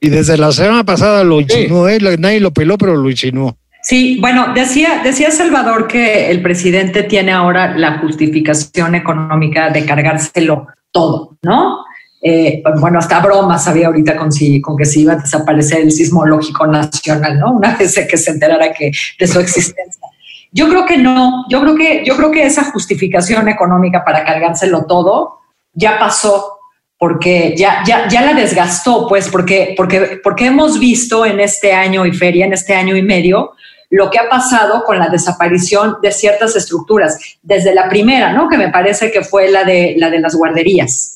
Y 0.01 0.11
desde 0.11 0.37
la 0.37 0.53
semana 0.53 0.85
pasada 0.85 1.25
lo 1.25 1.41
insinuó, 1.41 1.89
¿eh? 1.89 1.99
nadie 2.19 2.39
lo 2.39 2.53
peló, 2.53 2.79
pero 2.79 2.95
lo 2.95 3.11
insinuó. 3.11 3.57
Sí, 3.83 4.19
bueno, 4.21 4.53
decía, 4.55 5.01
decía 5.03 5.33
Salvador 5.33 5.89
que 5.89 6.31
el 6.31 6.43
presidente 6.43 7.03
tiene 7.03 7.33
ahora 7.33 7.77
la 7.77 7.99
justificación 7.99 8.95
económica 8.95 9.71
de 9.71 9.85
cargárselo 9.85 10.69
todo, 10.93 11.37
¿no? 11.43 11.86
Eh, 12.23 12.63
bueno, 12.81 12.99
hasta 12.99 13.21
bromas 13.21 13.69
había 13.69 13.89
ahorita 13.89 14.17
con, 14.17 14.33
si, 14.33 14.61
con 14.61 14.77
que 14.77 14.85
se 14.85 15.01
iba 15.01 15.13
a 15.13 15.17
desaparecer 15.17 15.81
el 15.81 15.93
sismológico 15.93 16.67
nacional, 16.67 17.39
¿no? 17.39 17.53
Una 17.53 17.77
vez 17.77 17.95
que 18.09 18.17
se 18.17 18.31
enterara 18.31 18.73
que, 18.73 18.91
de 19.19 19.27
su 19.27 19.39
existencia. 19.39 20.07
Yo 20.53 20.69
creo 20.69 20.87
que 20.87 20.97
no, 20.97 21.45
yo 21.51 21.61
creo 21.61 21.77
que, 21.77 22.05
yo 22.05 22.17
creo 22.17 22.31
que 22.31 22.47
esa 22.47 22.65
justificación 22.65 23.49
económica 23.49 24.05
para 24.05 24.25
cargárselo 24.25 24.87
todo 24.87 25.41
ya 25.75 25.99
pasó 25.99 26.57
porque 26.99 27.55
ya, 27.57 27.83
ya, 27.87 28.09
ya 28.09 28.23
la 28.23 28.33
desgastó, 28.33 29.07
pues, 29.07 29.29
porque, 29.29 29.75
porque, 29.77 30.21
porque 30.23 30.47
hemos 30.47 30.79
visto 30.79 31.27
en 31.27 31.41
este 31.41 31.73
año 31.73 32.07
y 32.07 32.13
feria, 32.13 32.47
en 32.47 32.55
este 32.55 32.75
año 32.75 32.97
y 32.97 33.03
medio, 33.03 33.53
lo 33.91 34.11
que 34.11 34.19
ha 34.19 34.29
pasado 34.29 34.83
con 34.85 34.99
la 34.99 35.09
desaparición 35.09 35.97
de 36.03 36.11
ciertas 36.11 36.57
estructuras, 36.57 37.19
desde 37.43 37.75
la 37.75 37.89
primera, 37.89 38.33
¿no? 38.33 38.49
Que 38.49 38.57
me 38.57 38.71
parece 38.71 39.11
que 39.13 39.23
fue 39.23 39.51
la 39.51 39.65
de, 39.65 39.95
la 39.99 40.11
de 40.11 40.21
las 40.21 40.35
guarderías. 40.35 41.16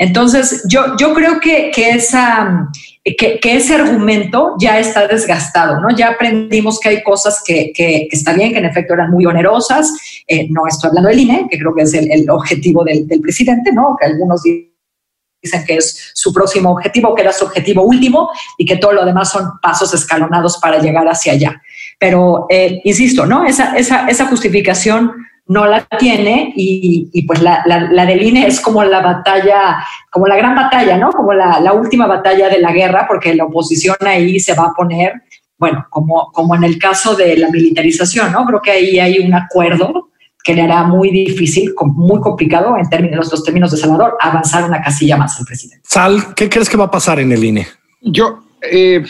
Entonces, 0.00 0.64
yo, 0.66 0.96
yo 0.98 1.12
creo 1.12 1.38
que, 1.40 1.70
que 1.70 1.90
esa, 1.90 2.70
que, 3.04 3.38
que, 3.38 3.56
ese 3.56 3.74
argumento 3.74 4.54
ya 4.58 4.78
está 4.78 5.06
desgastado, 5.06 5.78
¿no? 5.78 5.94
Ya 5.94 6.08
aprendimos 6.08 6.80
que 6.80 6.88
hay 6.88 7.02
cosas 7.02 7.42
que, 7.44 7.70
que, 7.74 8.08
está 8.10 8.32
bien, 8.32 8.52
que 8.52 8.60
en 8.60 8.64
efecto 8.64 8.94
eran 8.94 9.10
muy 9.10 9.26
onerosas. 9.26 9.92
Eh, 10.26 10.48
no 10.48 10.66
estoy 10.66 10.88
hablando 10.88 11.10
del 11.10 11.20
INE, 11.20 11.46
que 11.50 11.58
creo 11.58 11.74
que 11.74 11.82
es 11.82 11.92
el, 11.92 12.10
el 12.10 12.30
objetivo 12.30 12.82
del, 12.82 13.06
del, 13.06 13.20
presidente, 13.20 13.72
¿no? 13.74 13.94
Que 14.00 14.06
algunos 14.06 14.42
dicen 14.42 15.64
que 15.66 15.76
es 15.76 16.12
su 16.14 16.32
próximo 16.32 16.70
objetivo, 16.70 17.14
que 17.14 17.20
era 17.20 17.34
su 17.34 17.44
objetivo 17.44 17.82
último 17.82 18.30
y 18.56 18.64
que 18.64 18.78
todo 18.78 18.94
lo 18.94 19.04
demás 19.04 19.30
son 19.30 19.60
pasos 19.60 19.92
escalonados 19.92 20.56
para 20.62 20.78
llegar 20.78 21.06
hacia 21.08 21.34
allá. 21.34 21.60
Pero, 21.98 22.46
eh, 22.48 22.80
insisto, 22.84 23.26
¿no? 23.26 23.44
Esa, 23.44 23.76
esa, 23.76 24.08
esa, 24.08 24.24
justificación 24.28 25.12
no 25.50 25.66
la 25.66 25.84
tiene 25.98 26.52
y, 26.54 27.10
y 27.12 27.22
pues 27.22 27.42
la, 27.42 27.64
la, 27.66 27.80
la, 27.90 28.06
del 28.06 28.22
INE 28.22 28.46
es 28.46 28.60
como 28.60 28.84
la 28.84 29.00
batalla, 29.00 29.84
como 30.08 30.28
la 30.28 30.36
gran 30.36 30.54
batalla, 30.54 30.96
¿no? 30.96 31.10
Como 31.10 31.32
la, 31.32 31.58
la 31.58 31.72
última 31.72 32.06
batalla 32.06 32.48
de 32.48 32.60
la 32.60 32.72
guerra, 32.72 33.04
porque 33.08 33.34
la 33.34 33.46
oposición 33.46 33.96
ahí 34.02 34.38
se 34.38 34.54
va 34.54 34.66
a 34.66 34.72
poner, 34.72 35.12
bueno, 35.58 35.84
como, 35.90 36.30
como 36.30 36.54
en 36.54 36.62
el 36.62 36.78
caso 36.78 37.16
de 37.16 37.36
la 37.36 37.50
militarización, 37.50 38.30
¿no? 38.30 38.46
Creo 38.46 38.62
que 38.62 38.70
ahí 38.70 39.00
hay 39.00 39.18
un 39.18 39.34
acuerdo 39.34 40.10
que 40.44 40.54
le 40.54 40.62
hará 40.62 40.84
muy 40.84 41.10
difícil, 41.10 41.74
muy 41.96 42.20
complicado 42.20 42.76
en 42.78 42.88
términos, 42.88 43.28
los 43.32 43.42
términos 43.42 43.72
de 43.72 43.78
Salvador, 43.78 44.16
avanzar 44.20 44.62
una 44.62 44.80
casilla 44.80 45.16
más 45.16 45.36
al 45.40 45.46
presidente. 45.46 45.82
Sal, 45.82 46.32
¿qué 46.36 46.48
crees 46.48 46.70
que 46.70 46.76
va 46.76 46.84
a 46.84 46.90
pasar 46.92 47.18
en 47.18 47.32
el 47.32 47.42
INE? 47.42 47.66
Yo, 48.02 48.38
eh, 48.62 49.04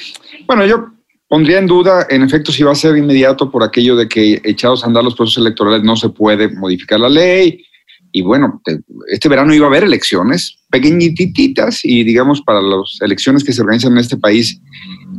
bueno, 0.46 0.64
yo 0.64 0.86
pondría 1.30 1.60
en 1.60 1.68
duda, 1.68 2.08
en 2.10 2.24
efecto, 2.24 2.50
si 2.50 2.64
va 2.64 2.72
a 2.72 2.74
ser 2.74 2.96
inmediato 2.96 3.52
por 3.52 3.62
aquello 3.62 3.94
de 3.94 4.08
que 4.08 4.40
echados 4.42 4.82
a 4.82 4.88
andar 4.88 5.04
los 5.04 5.14
procesos 5.14 5.40
electorales 5.46 5.84
no 5.84 5.94
se 5.94 6.08
puede 6.08 6.48
modificar 6.48 6.98
la 6.98 7.08
ley. 7.08 7.64
Y 8.10 8.22
bueno, 8.22 8.60
este 9.06 9.28
verano 9.28 9.54
iba 9.54 9.66
a 9.66 9.68
haber 9.68 9.84
elecciones 9.84 10.58
pequeñititas 10.70 11.84
y 11.84 12.02
digamos 12.02 12.42
para 12.42 12.60
las 12.60 12.98
elecciones 13.00 13.44
que 13.44 13.52
se 13.52 13.60
organizan 13.60 13.92
en 13.92 13.98
este 13.98 14.16
país, 14.16 14.60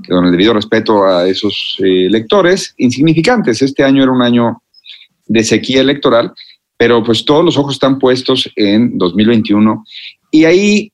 con 0.06 0.25
el 0.25 0.32
debido 0.32 0.53
respeto 0.53 1.06
a 1.06 1.30
esos 1.30 1.77
eh, 1.82 2.08
electores, 2.08 2.74
insignificantes. 2.75 3.62
Este 3.62 3.82
año 3.82 4.03
era 4.03 4.12
un 4.12 4.22
año 4.22 4.62
de 5.27 5.46
sequía 5.46 5.80
electoral, 5.80 6.34
pero 6.75 7.01
pues 7.01 7.24
todos 7.24 7.46
los 7.46 7.58
ojos 7.58 7.75
están 7.75 8.00
puestos 8.00 8.51
en 8.58 8.98
2021. 8.98 9.86
Y 10.30 10.44
ahí, 10.44 10.91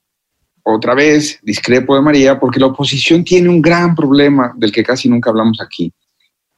otra 0.76 0.94
vez, 0.94 1.40
discrepo 1.44 1.96
de 1.96 2.02
María, 2.02 2.40
porque 2.40 2.60
la 2.60 2.68
oposición 2.68 3.24
tiene 3.24 3.50
un 3.50 3.62
gran 3.62 3.96
problema 3.96 4.54
del 4.58 4.72
que 4.72 4.84
casi 4.84 5.10
nunca 5.10 5.30
hablamos 5.30 5.62
aquí. 5.62 5.92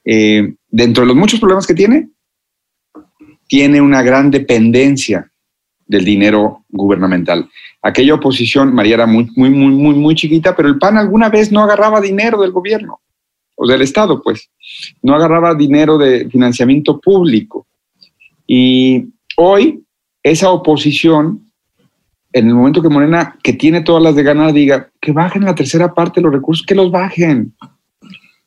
Eh, 0.04 0.56
dentro 0.68 1.04
de 1.04 1.08
los 1.08 1.16
muchos 1.16 1.40
problemas 1.40 1.68
que 1.68 1.76
tiene, 1.76 2.10
tiene 3.48 3.82
una 3.82 4.02
gran 4.02 4.32
dependencia 4.32 5.30
del 5.86 6.06
dinero 6.06 6.66
gubernamental. 6.70 7.50
Aquella 7.82 8.16
oposición, 8.16 8.74
María 8.74 8.96
era 8.96 9.08
muy, 9.08 9.30
muy, 9.36 9.50
muy, 9.50 9.72
muy, 9.72 9.96
muy 9.96 10.16
chiquita, 10.16 10.56
pero 10.56 10.70
el 10.70 10.78
PAN 10.78 10.98
alguna 10.98 11.30
vez 11.30 11.52
no 11.52 11.62
agarraba 11.62 12.02
dinero 12.02 12.42
del 12.42 12.52
gobierno, 12.52 13.00
o 13.56 13.68
del 13.68 13.82
Estado, 13.82 14.22
pues. 14.22 14.50
No 15.02 15.16
agarraba 15.16 15.56
dinero 15.56 15.98
de 15.98 16.30
financiamiento 16.30 17.00
público. 17.00 17.68
Y 18.48 19.06
hoy 19.36 19.84
esa 20.24 20.52
oposición, 20.52 21.49
en 22.34 22.48
el 22.48 22.54
momento 22.54 22.82
que 22.82 22.90
Morena, 22.90 23.36
que 23.44 23.54
tiene 23.54 23.82
todas 23.82 24.04
las 24.04 24.16
de 24.16 24.24
ganar, 24.24 24.54
diga 24.54 24.90
que 25.02 25.12
bajen 25.12 25.46
la 25.46 25.56
tercera 25.56 25.94
parte 25.94 26.20
de 26.20 26.26
los 26.26 26.34
recursos, 26.34 26.66
que 26.66 26.76
los 26.76 26.92
bajen. 26.92 27.54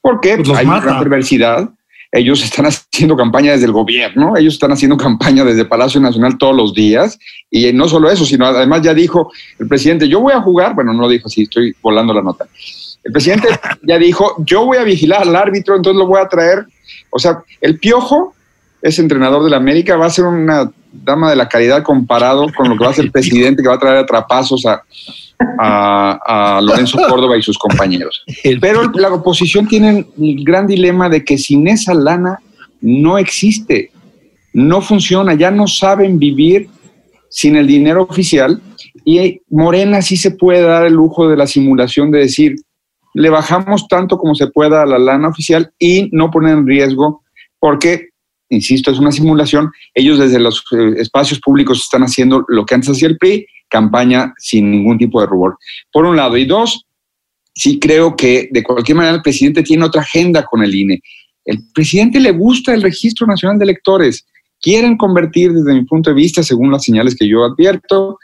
Porque 0.00 0.36
pues 0.36 0.50
hay 0.56 0.66
mata. 0.66 0.90
una 0.90 0.98
perversidad. 1.00 1.68
Ellos 2.12 2.44
están 2.44 2.66
haciendo 2.66 3.16
campaña 3.16 3.52
desde 3.52 3.66
el 3.66 3.72
gobierno, 3.72 4.36
ellos 4.36 4.54
están 4.54 4.72
haciendo 4.72 4.96
campaña 4.96 5.44
desde 5.44 5.64
Palacio 5.64 6.00
Nacional 6.00 6.38
todos 6.38 6.56
los 6.56 6.74
días. 6.74 7.18
Y 7.50 7.72
no 7.72 7.88
solo 7.88 8.10
eso, 8.10 8.24
sino 8.24 8.46
además 8.46 8.82
ya 8.82 8.94
dijo 8.94 9.32
el 9.58 9.66
presidente, 9.66 10.08
yo 10.08 10.20
voy 10.20 10.32
a 10.32 10.40
jugar, 10.40 10.74
bueno, 10.74 10.92
no 10.92 11.02
lo 11.02 11.08
dijo 11.08 11.26
así, 11.26 11.42
estoy 11.42 11.74
volando 11.82 12.12
la 12.12 12.22
nota. 12.22 12.46
El 13.02 13.12
presidente 13.12 13.48
ya 13.82 13.98
dijo, 13.98 14.36
yo 14.44 14.64
voy 14.64 14.78
a 14.78 14.84
vigilar 14.84 15.22
al 15.22 15.34
árbitro, 15.34 15.74
entonces 15.74 15.98
lo 15.98 16.06
voy 16.06 16.20
a 16.20 16.28
traer. 16.28 16.66
O 17.10 17.18
sea, 17.18 17.42
el 17.60 17.78
piojo 17.78 18.34
es 18.82 18.98
entrenador 18.98 19.44
de 19.44 19.50
la 19.50 19.56
América, 19.56 19.96
va 19.96 20.06
a 20.06 20.10
ser 20.10 20.24
una 20.24 20.70
dama 20.92 21.30
de 21.30 21.36
la 21.36 21.48
caridad 21.48 21.82
comparado 21.82 22.46
con 22.54 22.68
lo 22.68 22.76
que 22.76 22.84
va 22.84 22.90
a 22.90 22.94
ser 22.94 23.06
el 23.06 23.12
presidente 23.12 23.62
que 23.62 23.68
va 23.68 23.76
a 23.76 23.78
traer 23.78 23.98
atrapazos 23.98 24.66
a, 24.66 24.82
a, 25.58 26.56
a, 26.56 26.60
Lorenzo 26.60 26.98
Córdoba 27.08 27.38
y 27.38 27.42
sus 27.42 27.56
compañeros. 27.56 28.24
Pero 28.60 28.90
la 28.92 29.12
oposición 29.12 29.66
tiene 29.68 30.06
el 30.20 30.44
gran 30.44 30.66
dilema 30.66 31.08
de 31.08 31.24
que 31.24 31.38
sin 31.38 31.68
esa 31.68 31.94
lana 31.94 32.38
no 32.80 33.16
existe, 33.18 33.92
no 34.52 34.82
funciona, 34.82 35.34
ya 35.34 35.50
no 35.50 35.68
saben 35.68 36.18
vivir 36.18 36.68
sin 37.30 37.56
el 37.56 37.66
dinero 37.66 38.02
oficial 38.02 38.60
y 39.04 39.40
Morena 39.48 40.02
sí 40.02 40.16
se 40.16 40.32
puede 40.32 40.62
dar 40.62 40.84
el 40.84 40.92
lujo 40.92 41.28
de 41.28 41.36
la 41.36 41.46
simulación 41.46 42.10
de 42.10 42.20
decir, 42.20 42.56
le 43.14 43.30
bajamos 43.30 43.88
tanto 43.88 44.18
como 44.18 44.34
se 44.34 44.48
pueda 44.48 44.82
a 44.82 44.86
la 44.86 44.98
lana 44.98 45.28
oficial 45.28 45.72
y 45.78 46.08
no 46.12 46.30
poner 46.30 46.58
en 46.58 46.66
riesgo, 46.66 47.22
porque 47.58 48.11
insisto, 48.52 48.90
es 48.90 48.98
una 48.98 49.12
simulación, 49.12 49.70
ellos 49.94 50.18
desde 50.18 50.38
los 50.38 50.64
eh, 50.72 50.94
espacios 50.98 51.40
públicos 51.40 51.80
están 51.80 52.02
haciendo 52.02 52.44
lo 52.48 52.64
que 52.64 52.74
antes 52.74 52.90
hacía 52.90 53.08
el 53.08 53.18
PRI, 53.18 53.46
campaña 53.68 54.34
sin 54.36 54.70
ningún 54.70 54.98
tipo 54.98 55.20
de 55.20 55.26
rubor. 55.26 55.56
Por 55.90 56.04
un 56.04 56.16
lado. 56.16 56.36
Y 56.36 56.44
dos, 56.44 56.86
sí 57.54 57.78
creo 57.78 58.14
que 58.14 58.48
de 58.52 58.62
cualquier 58.62 58.96
manera 58.96 59.16
el 59.16 59.22
presidente 59.22 59.62
tiene 59.62 59.84
otra 59.84 60.02
agenda 60.02 60.44
con 60.44 60.62
el 60.62 60.74
INE. 60.74 61.00
El 61.44 61.58
presidente 61.74 62.20
le 62.20 62.32
gusta 62.32 62.74
el 62.74 62.82
Registro 62.82 63.26
Nacional 63.26 63.58
de 63.58 63.64
Electores. 63.64 64.26
Quieren 64.60 64.96
convertir, 64.96 65.52
desde 65.52 65.74
mi 65.74 65.84
punto 65.84 66.10
de 66.10 66.16
vista, 66.16 66.42
según 66.42 66.70
las 66.70 66.84
señales 66.84 67.16
que 67.16 67.28
yo 67.28 67.44
advierto, 67.44 68.18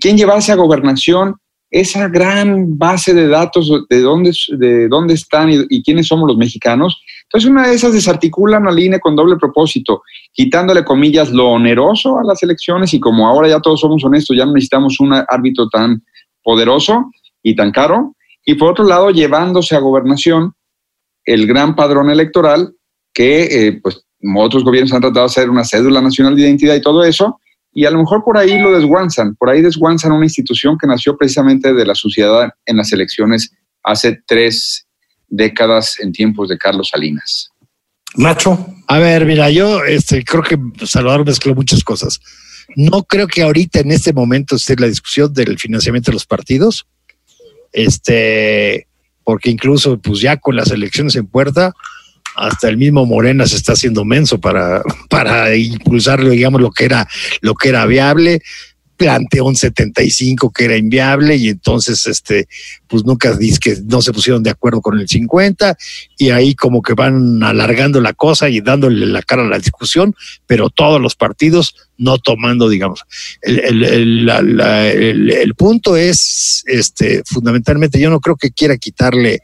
quieren 0.00 0.18
llevarse 0.18 0.52
a 0.52 0.56
gobernación 0.56 1.36
esa 1.70 2.08
gran 2.08 2.78
base 2.78 3.12
de 3.12 3.28
datos 3.28 3.70
de 3.88 4.00
dónde, 4.00 4.32
de 4.56 4.88
dónde 4.88 5.14
están 5.14 5.50
y, 5.50 5.82
quiénes 5.82 6.06
somos 6.06 6.28
los 6.28 6.38
mexicanos 6.38 7.02
entonces, 7.28 7.50
una 7.50 7.68
de 7.68 7.74
esas 7.74 7.92
desarticulan 7.92 8.66
al 8.66 8.78
INE 8.78 9.00
con 9.00 9.14
doble 9.14 9.36
propósito, 9.36 10.02
quitándole 10.32 10.82
comillas 10.82 11.30
lo 11.30 11.48
oneroso 11.50 12.18
a 12.18 12.24
las 12.24 12.42
elecciones 12.42 12.94
y 12.94 13.00
como 13.00 13.28
ahora 13.28 13.48
ya 13.48 13.60
todos 13.60 13.80
somos 13.80 14.02
honestos, 14.02 14.34
ya 14.34 14.46
no 14.46 14.54
necesitamos 14.54 14.98
un 14.98 15.12
árbitro 15.12 15.68
tan 15.68 16.02
poderoso 16.42 17.10
y 17.42 17.54
tan 17.54 17.70
caro. 17.70 18.16
Y 18.46 18.54
por 18.54 18.70
otro 18.70 18.86
lado, 18.86 19.10
llevándose 19.10 19.76
a 19.76 19.80
gobernación 19.80 20.54
el 21.26 21.46
gran 21.46 21.76
padrón 21.76 22.08
electoral 22.08 22.72
que, 23.12 23.42
eh, 23.42 23.80
pues, 23.82 24.06
otros 24.34 24.64
gobiernos 24.64 24.94
han 24.94 25.02
tratado 25.02 25.26
de 25.26 25.30
hacer 25.30 25.50
una 25.50 25.64
cédula 25.64 26.00
nacional 26.00 26.34
de 26.34 26.42
identidad 26.42 26.76
y 26.76 26.80
todo 26.80 27.04
eso, 27.04 27.40
y 27.78 27.86
a 27.86 27.92
lo 27.92 28.00
mejor 28.00 28.24
por 28.24 28.36
ahí 28.36 28.58
lo 28.58 28.72
desguanzan, 28.72 29.36
por 29.36 29.50
ahí 29.50 29.62
desguanzan 29.62 30.10
una 30.10 30.26
institución 30.26 30.76
que 30.76 30.88
nació 30.88 31.16
precisamente 31.16 31.72
de 31.72 31.86
la 31.86 31.94
sociedad 31.94 32.50
en 32.66 32.76
las 32.76 32.92
elecciones 32.92 33.52
hace 33.84 34.20
tres 34.26 34.88
décadas 35.28 36.00
en 36.00 36.10
tiempos 36.10 36.48
de 36.48 36.58
Carlos 36.58 36.88
Salinas. 36.88 37.52
Nacho. 38.16 38.66
A 38.88 38.98
ver, 38.98 39.24
mira, 39.26 39.48
yo 39.50 39.84
este, 39.84 40.24
creo 40.24 40.42
que 40.42 40.58
Salvador 40.86 41.24
mezcló 41.24 41.54
muchas 41.54 41.84
cosas. 41.84 42.18
No 42.74 43.04
creo 43.04 43.28
que 43.28 43.42
ahorita 43.42 43.78
en 43.78 43.92
este 43.92 44.12
momento 44.12 44.56
esté 44.56 44.74
la 44.74 44.88
discusión 44.88 45.32
del 45.32 45.56
financiamiento 45.56 46.10
de 46.10 46.14
los 46.14 46.26
partidos, 46.26 46.84
este, 47.70 48.88
porque 49.22 49.50
incluso 49.50 50.00
pues 50.00 50.20
ya 50.20 50.36
con 50.36 50.56
las 50.56 50.72
elecciones 50.72 51.14
en 51.14 51.28
puerta, 51.28 51.74
hasta 52.38 52.68
el 52.68 52.76
mismo 52.76 53.04
Morena 53.04 53.46
se 53.46 53.56
está 53.56 53.72
haciendo 53.72 54.04
menso 54.04 54.38
para, 54.40 54.82
para 55.10 55.54
impulsarlo, 55.56 56.30
digamos, 56.30 56.60
lo 56.60 56.70
que 56.70 56.84
era, 56.84 57.08
lo 57.40 57.54
que 57.54 57.68
era 57.68 57.84
viable 57.86 58.42
planteó 58.98 59.44
un 59.44 59.56
75 59.56 60.50
que 60.50 60.64
era 60.64 60.76
inviable 60.76 61.36
y 61.36 61.48
entonces 61.48 62.04
este 62.06 62.48
pues 62.88 63.04
nunca 63.04 63.34
dice 63.36 63.58
que 63.60 63.76
no 63.86 64.02
se 64.02 64.12
pusieron 64.12 64.42
de 64.42 64.50
acuerdo 64.50 64.80
con 64.80 64.98
el 64.98 65.08
50 65.08 65.76
y 66.18 66.30
ahí 66.30 66.54
como 66.54 66.82
que 66.82 66.94
van 66.94 67.42
alargando 67.42 68.00
la 68.00 68.12
cosa 68.12 68.48
y 68.48 68.60
dándole 68.60 69.06
la 69.06 69.22
cara 69.22 69.42
a 69.42 69.48
la 69.48 69.58
discusión, 69.58 70.14
pero 70.46 70.68
todos 70.68 71.00
los 71.00 71.14
partidos 71.14 71.76
no 71.98 72.18
tomando, 72.18 72.68
digamos. 72.68 73.04
El, 73.42 74.28
el, 74.28 75.54
punto 75.54 75.96
es, 75.96 76.64
este, 76.66 77.22
fundamentalmente, 77.26 78.00
yo 78.00 78.08
no 78.08 78.20
creo 78.20 78.36
que 78.36 78.52
quiera 78.52 78.76
quitarle 78.78 79.40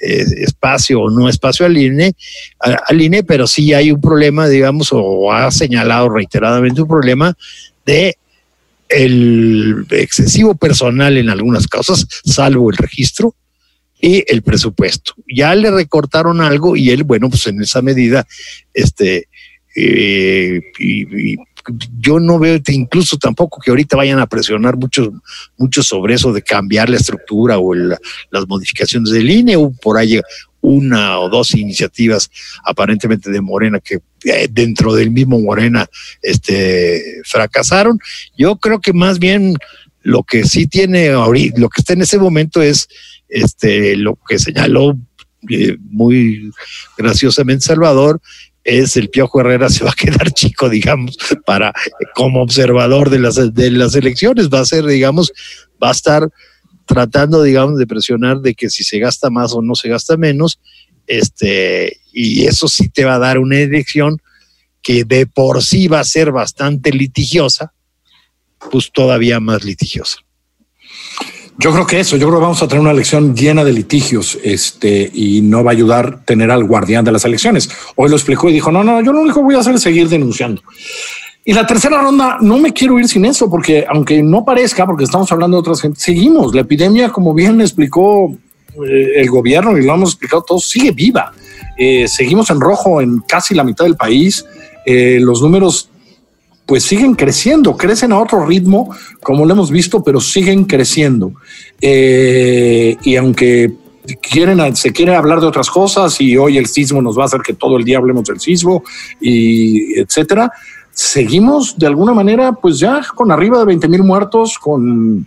eh, 0.00 0.24
espacio 0.38 1.00
o 1.00 1.10
no 1.10 1.28
espacio 1.28 1.66
al 1.66 1.76
INE, 1.76 2.14
al 2.60 3.00
INE, 3.00 3.24
pero 3.24 3.46
sí 3.46 3.72
hay 3.72 3.90
un 3.90 4.00
problema, 4.00 4.48
digamos, 4.48 4.90
o 4.92 5.32
ha 5.32 5.50
señalado 5.50 6.10
reiteradamente 6.10 6.82
un 6.82 6.88
problema 6.88 7.36
de 7.86 8.16
el 8.88 9.86
excesivo 9.90 10.54
personal 10.54 11.16
en 11.16 11.30
algunas 11.30 11.66
causas, 11.66 12.06
salvo 12.24 12.70
el 12.70 12.76
registro 12.76 13.34
y 14.00 14.24
el 14.28 14.42
presupuesto. 14.42 15.14
Ya 15.26 15.54
le 15.54 15.70
recortaron 15.70 16.40
algo 16.40 16.76
y 16.76 16.90
él, 16.90 17.04
bueno, 17.04 17.30
pues 17.30 17.46
en 17.46 17.62
esa 17.62 17.82
medida, 17.82 18.26
este, 18.72 19.28
eh, 19.76 20.60
y, 20.78 21.36
yo 21.98 22.20
no 22.20 22.38
veo 22.38 22.60
incluso 22.68 23.16
tampoco 23.16 23.58
que 23.60 23.70
ahorita 23.70 23.96
vayan 23.96 24.18
a 24.18 24.26
presionar 24.26 24.76
mucho, 24.76 25.10
sobre 25.82 26.14
eso 26.14 26.32
de 26.32 26.42
cambiar 26.42 26.90
la 26.90 26.96
estructura 26.96 27.58
o 27.58 27.74
las 27.74 28.46
modificaciones 28.46 29.10
del 29.10 29.30
INE 29.30 29.56
o 29.56 29.70
por 29.70 29.96
ahí 29.96 30.20
una 30.64 31.18
o 31.20 31.28
dos 31.28 31.54
iniciativas 31.54 32.30
aparentemente 32.64 33.30
de 33.30 33.42
Morena 33.42 33.80
que 33.80 34.00
eh, 34.24 34.48
dentro 34.50 34.94
del 34.94 35.10
mismo 35.10 35.38
Morena 35.38 35.86
este, 36.22 37.20
fracasaron. 37.24 37.98
Yo 38.36 38.56
creo 38.56 38.80
que 38.80 38.94
más 38.94 39.18
bien 39.18 39.56
lo 40.02 40.22
que 40.22 40.44
sí 40.44 40.66
tiene 40.66 41.10
ahorita, 41.10 41.60
lo 41.60 41.68
que 41.68 41.82
está 41.82 41.92
en 41.92 42.02
ese 42.02 42.18
momento 42.18 42.62
es 42.62 42.88
este, 43.28 43.94
lo 43.96 44.18
que 44.26 44.38
señaló 44.38 44.98
eh, 45.50 45.76
muy 45.80 46.50
graciosamente 46.96 47.66
Salvador, 47.66 48.20
es 48.64 48.96
el 48.96 49.10
Piojo 49.10 49.40
Herrera 49.40 49.68
se 49.68 49.84
va 49.84 49.90
a 49.90 49.94
quedar 49.94 50.30
chico, 50.32 50.70
digamos, 50.70 51.18
para 51.44 51.74
como 52.14 52.40
observador 52.40 53.10
de 53.10 53.18
las, 53.18 53.54
de 53.54 53.70
las 53.70 53.94
elecciones, 53.94 54.48
va 54.48 54.60
a 54.60 54.64
ser, 54.64 54.86
digamos, 54.86 55.30
va 55.82 55.88
a 55.88 55.92
estar 55.92 56.30
tratando, 56.86 57.42
digamos, 57.42 57.78
de 57.78 57.86
presionar 57.86 58.40
de 58.40 58.54
que 58.54 58.70
si 58.70 58.84
se 58.84 58.98
gasta 58.98 59.30
más 59.30 59.52
o 59.54 59.62
no 59.62 59.74
se 59.74 59.88
gasta 59.88 60.16
menos, 60.16 60.60
este, 61.06 62.00
y 62.12 62.44
eso 62.44 62.68
sí 62.68 62.88
te 62.88 63.04
va 63.04 63.16
a 63.16 63.18
dar 63.18 63.38
una 63.38 63.58
elección 63.58 64.20
que 64.82 65.04
de 65.04 65.26
por 65.26 65.62
sí 65.62 65.88
va 65.88 66.00
a 66.00 66.04
ser 66.04 66.30
bastante 66.30 66.92
litigiosa, 66.92 67.72
pues 68.70 68.90
todavía 68.92 69.40
más 69.40 69.64
litigiosa. 69.64 70.18
Yo 71.56 71.72
creo 71.72 71.86
que 71.86 72.00
eso, 72.00 72.16
yo 72.16 72.26
creo 72.26 72.40
que 72.40 72.44
vamos 72.44 72.62
a 72.62 72.68
tener 72.68 72.80
una 72.80 72.90
elección 72.90 73.34
llena 73.34 73.62
de 73.62 73.72
litigios, 73.72 74.36
este, 74.42 75.08
y 75.14 75.40
no 75.40 75.62
va 75.62 75.70
a 75.70 75.74
ayudar 75.74 76.24
tener 76.24 76.50
al 76.50 76.64
guardián 76.64 77.04
de 77.04 77.12
las 77.12 77.24
elecciones. 77.24 77.70
Hoy 77.94 78.10
lo 78.10 78.16
explicó 78.16 78.48
y 78.48 78.52
dijo, 78.52 78.72
no, 78.72 78.82
no, 78.82 79.00
yo 79.02 79.12
lo 79.12 79.20
único 79.20 79.40
que 79.40 79.44
voy 79.44 79.54
a 79.54 79.60
hacer 79.60 79.76
es 79.76 79.82
seguir 79.82 80.08
denunciando. 80.08 80.62
Y 81.46 81.52
la 81.52 81.66
tercera 81.66 82.00
ronda, 82.00 82.38
no 82.40 82.56
me 82.56 82.72
quiero 82.72 82.98
ir 82.98 83.06
sin 83.06 83.26
eso, 83.26 83.50
porque 83.50 83.84
aunque 83.86 84.22
no 84.22 84.44
parezca, 84.44 84.86
porque 84.86 85.04
estamos 85.04 85.30
hablando 85.30 85.58
de 85.58 85.60
otras 85.60 85.82
gente, 85.82 86.00
seguimos. 86.00 86.54
La 86.54 86.62
epidemia, 86.62 87.10
como 87.10 87.34
bien 87.34 87.60
explicó 87.60 88.34
eh, 88.74 89.12
el 89.16 89.28
gobierno 89.28 89.76
y 89.76 89.84
lo 89.84 89.94
hemos 89.94 90.10
explicado 90.10 90.42
todos, 90.42 90.68
sigue 90.68 90.90
viva. 90.90 91.32
Eh, 91.76 92.08
seguimos 92.08 92.48
en 92.48 92.60
rojo 92.60 93.02
en 93.02 93.18
casi 93.20 93.54
la 93.54 93.62
mitad 93.62 93.84
del 93.84 93.96
país. 93.96 94.44
Eh, 94.86 95.18
los 95.20 95.42
números 95.42 95.90
pues 96.64 96.82
siguen 96.84 97.14
creciendo, 97.14 97.76
crecen 97.76 98.12
a 98.12 98.18
otro 98.18 98.46
ritmo, 98.46 98.94
como 99.22 99.44
lo 99.44 99.52
hemos 99.52 99.70
visto, 99.70 100.02
pero 100.02 100.20
siguen 100.20 100.64
creciendo. 100.64 101.32
y 101.82 103.16
aunque 103.16 103.70
quieren, 104.20 104.74
se 104.74 104.92
quiere 104.92 105.14
hablar 105.14 105.40
de 105.40 105.46
otras 105.46 105.68
cosas 105.68 106.18
y 106.22 106.38
hoy 106.38 106.56
el 106.56 106.66
sismo 106.66 107.02
nos 107.02 107.18
va 107.18 107.24
a 107.24 107.26
hacer 107.26 107.40
que 107.40 107.52
todo 107.52 107.76
el 107.76 107.84
día 107.84 107.98
hablemos 107.98 108.24
del 108.24 108.40
sismo 108.40 108.82
y 109.20 109.98
etcétera, 109.98 110.50
seguimos 110.94 111.76
de 111.76 111.86
alguna 111.86 112.14
manera, 112.14 112.52
pues 112.52 112.78
ya 112.78 113.02
con 113.14 113.30
arriba 113.30 113.58
de 113.58 113.66
20 113.66 113.88
mil 113.88 114.02
muertos, 114.02 114.58
con, 114.58 115.26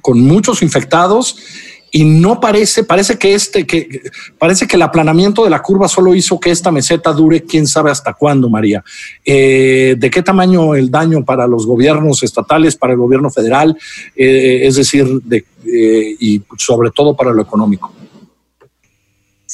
con 0.00 0.20
muchos 0.20 0.62
infectados 0.62 1.36
y 1.96 2.02
no 2.02 2.40
parece, 2.40 2.82
parece 2.82 3.16
que 3.16 3.34
este, 3.34 3.64
que 3.64 4.02
parece 4.36 4.66
que 4.66 4.74
el 4.74 4.82
aplanamiento 4.82 5.44
de 5.44 5.50
la 5.50 5.62
curva 5.62 5.86
solo 5.86 6.12
hizo 6.12 6.40
que 6.40 6.50
esta 6.50 6.72
meseta 6.72 7.12
dure 7.12 7.44
quién 7.44 7.68
sabe 7.68 7.92
hasta 7.92 8.14
cuándo, 8.14 8.50
María. 8.50 8.82
Eh, 9.24 9.94
¿De 9.96 10.10
qué 10.10 10.20
tamaño 10.20 10.74
el 10.74 10.90
daño 10.90 11.24
para 11.24 11.46
los 11.46 11.64
gobiernos 11.64 12.24
estatales, 12.24 12.74
para 12.74 12.94
el 12.94 12.98
gobierno 12.98 13.30
federal, 13.30 13.78
eh, 14.16 14.62
es 14.64 14.74
decir, 14.74 15.06
de, 15.22 15.44
eh, 15.64 16.16
y 16.18 16.42
sobre 16.58 16.90
todo 16.90 17.14
para 17.14 17.32
lo 17.32 17.42
económico? 17.42 17.92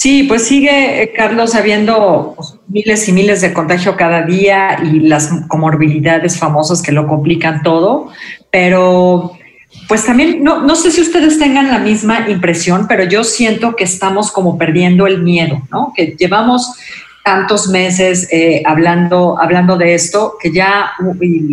Sí, 0.01 0.23
pues 0.23 0.49
sigue, 0.49 1.03
eh, 1.03 1.13
Carlos, 1.15 1.55
habiendo 1.55 2.33
pues, 2.35 2.55
miles 2.69 3.07
y 3.07 3.13
miles 3.13 3.43
de 3.43 3.53
contagio 3.53 3.99
cada 3.99 4.23
día 4.23 4.81
y 4.83 5.01
las 5.01 5.29
comorbilidades 5.47 6.39
famosas 6.39 6.81
que 6.81 6.91
lo 6.91 7.07
complican 7.07 7.63
todo, 7.63 8.09
pero 8.51 9.33
pues 9.89 10.07
también, 10.07 10.43
no, 10.43 10.63
no 10.63 10.75
sé 10.75 10.91
si 10.91 11.03
ustedes 11.03 11.39
tengan 11.39 11.71
la 11.71 11.81
misma 11.81 12.31
impresión, 12.31 12.87
pero 12.89 13.05
yo 13.05 13.25
siento 13.25 13.77
que 13.77 13.85
estamos 13.85 14.33
como 14.33 14.57
perdiendo 14.57 15.07
el 15.07 15.23
miedo, 15.23 15.61
¿no? 15.71 15.93
Que 15.95 16.17
llevamos 16.19 16.73
tantos 17.23 17.69
meses 17.69 18.27
eh, 18.33 18.63
hablando, 18.65 19.39
hablando 19.39 19.77
de 19.77 19.95
esto, 19.95 20.37
que 20.41 20.51
ya 20.51 20.93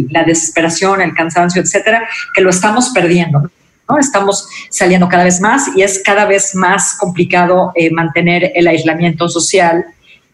la 0.10 0.23
desesperación, 0.23 1.01
el 1.01 1.13
cansancio, 1.13 1.62
etcétera, 1.62 2.07
que 2.33 2.39
lo 2.39 2.49
estamos 2.49 2.91
perdiendo. 2.91 3.51
Estamos 4.00 4.47
saliendo 4.69 5.08
cada 5.08 5.23
vez 5.23 5.39
más 5.39 5.69
y 5.76 5.82
es 5.82 6.02
cada 6.04 6.26
vez 6.26 6.54
más 6.56 6.95
complicado 6.97 7.71
eh, 7.76 7.91
mantener 7.91 8.52
el 8.56 8.67
aislamiento 8.67 9.30
social. 9.30 9.86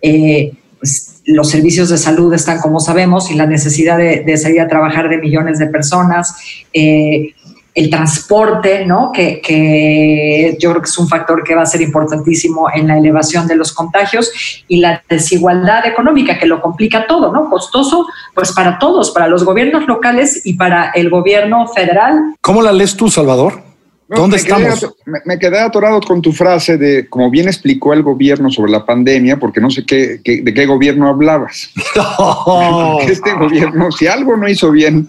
Eh, 0.01 0.53
pues, 0.79 1.21
los 1.25 1.49
servicios 1.49 1.89
de 1.89 1.97
salud 1.97 2.33
están 2.33 2.59
como 2.59 2.79
sabemos 2.79 3.31
y 3.31 3.35
la 3.35 3.45
necesidad 3.45 3.97
de, 3.97 4.37
salir 4.37 4.59
a 4.59 4.67
trabajar 4.67 5.07
de 5.07 5.17
millones 5.17 5.59
de 5.59 5.67
personas. 5.67 6.35
Eh, 6.73 7.33
el 7.75 7.89
transporte, 7.89 8.85
¿no? 8.85 9.11
Que, 9.11 9.41
que, 9.41 10.55
yo 10.59 10.71
creo 10.71 10.81
que 10.81 10.89
es 10.89 10.97
un 10.97 11.07
factor 11.07 11.43
que 11.43 11.55
va 11.55 11.63
a 11.63 11.65
ser 11.65 11.81
importantísimo 11.81 12.67
en 12.73 12.87
la 12.87 12.97
elevación 12.97 13.47
de 13.47 13.55
los 13.55 13.73
contagios 13.73 14.31
y 14.67 14.77
la 14.77 15.03
desigualdad 15.09 15.85
económica 15.85 16.37
que 16.37 16.45
lo 16.45 16.61
complica 16.61 17.07
todo, 17.07 17.31
¿no? 17.31 17.49
Costoso, 17.49 18.05
pues 18.35 18.51
para 18.51 18.77
todos, 18.77 19.11
para 19.11 19.27
los 19.27 19.43
gobiernos 19.43 19.87
locales 19.87 20.45
y 20.45 20.53
para 20.53 20.91
el 20.91 21.09
gobierno 21.09 21.67
federal. 21.67 22.35
¿Cómo 22.41 22.61
la 22.61 22.71
lees 22.71 22.95
tú, 22.95 23.09
Salvador? 23.09 23.73
¿Dónde 24.07 24.37
estamos? 24.37 24.95
me, 25.25 25.39
quedé 25.39 25.59
atorado 25.59 25.99
con 26.01 26.21
tu 26.21 26.31
frase 26.31 26.77
de, 26.77 27.07
como 27.09 27.31
bien 27.31 27.47
explicó 27.47 27.93
el 27.93 28.03
gobierno 28.03 28.51
sobre 28.51 28.71
la 28.71 28.85
pandemia, 28.85 29.37
porque 29.37 29.59
no 29.59 29.71
sé 29.71 29.85
qué, 29.85 30.19
de 30.23 30.53
qué 30.53 30.65
gobierno 30.65 31.07
hablabas. 31.07 31.71
este 33.07 33.33
gobierno, 33.33 33.91
si 33.91 34.07
algo 34.07 34.37
no 34.37 34.47
hizo 34.47 34.71
bien 34.71 35.07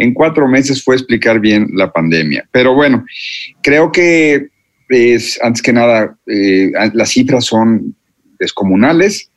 en 0.00 0.14
cuatro 0.14 0.48
meses 0.48 0.82
fue 0.82 0.96
explicar 0.96 1.40
bien 1.40 1.68
la 1.74 1.92
pandemia. 1.92 2.48
Pero 2.50 2.74
bueno, 2.74 3.04
creo 3.62 3.92
que 3.92 4.46
es, 4.88 5.38
antes 5.42 5.60
que 5.60 5.74
nada, 5.74 6.16
eh, 6.26 6.72
las 6.94 7.10
cifras 7.10 7.44
son 7.44 7.94
descomunales, 8.38 9.30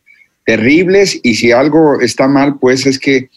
terribles, 0.45 1.19
y 1.21 1.35
si 1.35 1.51
algo 1.51 1.99
está 1.99 2.29
mal, 2.29 2.59
pues 2.59 2.85
es 2.85 2.97
que 2.97 3.29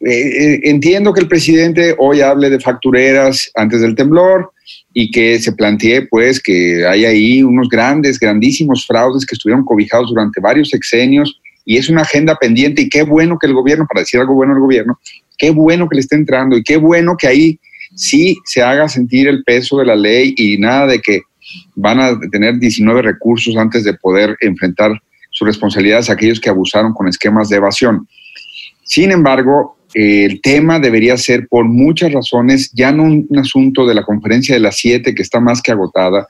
eh, 0.00 0.60
entiendo 0.64 1.12
que 1.12 1.20
el 1.20 1.28
presidente 1.28 1.94
hoy 1.98 2.22
hable 2.22 2.48
de 2.48 2.58
factureras 2.58 3.50
antes 3.54 3.82
del 3.82 3.94
temblor 3.94 4.50
y 4.94 5.10
que 5.10 5.38
se 5.40 5.52
plantee 5.52 6.06
pues 6.06 6.40
que 6.40 6.86
hay 6.86 7.04
ahí 7.04 7.42
unos 7.42 7.68
grandes, 7.68 8.18
grandísimos 8.18 8.86
fraudes 8.86 9.26
que 9.26 9.34
estuvieron 9.34 9.64
cobijados 9.64 10.08
durante 10.08 10.40
varios 10.40 10.70
sexenios 10.70 11.38
y 11.64 11.76
es 11.76 11.88
una 11.88 12.02
agenda 12.02 12.34
pendiente 12.36 12.82
y 12.82 12.88
qué 12.88 13.02
bueno 13.02 13.38
que 13.38 13.46
el 13.46 13.54
gobierno, 13.54 13.86
para 13.86 14.00
decir 14.00 14.18
algo 14.18 14.34
bueno 14.34 14.54
al 14.54 14.60
gobierno, 14.60 14.98
qué 15.42 15.50
bueno 15.50 15.88
que 15.88 15.96
le 15.96 16.02
esté 16.02 16.14
entrando 16.14 16.56
y 16.56 16.62
qué 16.62 16.76
bueno 16.76 17.16
que 17.18 17.26
ahí 17.26 17.58
sí 17.96 18.38
se 18.44 18.62
haga 18.62 18.88
sentir 18.88 19.26
el 19.26 19.42
peso 19.42 19.78
de 19.78 19.86
la 19.86 19.96
ley 19.96 20.34
y 20.36 20.56
nada 20.56 20.86
de 20.86 21.00
que 21.00 21.22
van 21.74 21.98
a 21.98 22.16
tener 22.30 22.60
19 22.60 23.02
recursos 23.02 23.56
antes 23.56 23.82
de 23.82 23.92
poder 23.94 24.36
enfrentar 24.40 24.92
sus 25.32 25.48
responsabilidades 25.48 26.08
a 26.08 26.12
aquellos 26.12 26.38
que 26.38 26.48
abusaron 26.48 26.92
con 26.92 27.08
esquemas 27.08 27.48
de 27.48 27.56
evasión. 27.56 28.06
Sin 28.84 29.10
embargo, 29.10 29.78
el 29.94 30.40
tema 30.40 30.78
debería 30.78 31.16
ser 31.16 31.48
por 31.48 31.64
muchas 31.64 32.12
razones 32.12 32.70
ya 32.72 32.92
no 32.92 33.02
un, 33.02 33.26
asunto 33.36 33.84
de 33.84 33.94
la 33.94 34.04
conferencia 34.04 34.54
de 34.54 34.60
las 34.60 34.76
siete 34.76 35.12
que 35.12 35.22
está 35.22 35.40
más 35.40 35.60
que 35.60 35.72
agotada, 35.72 36.28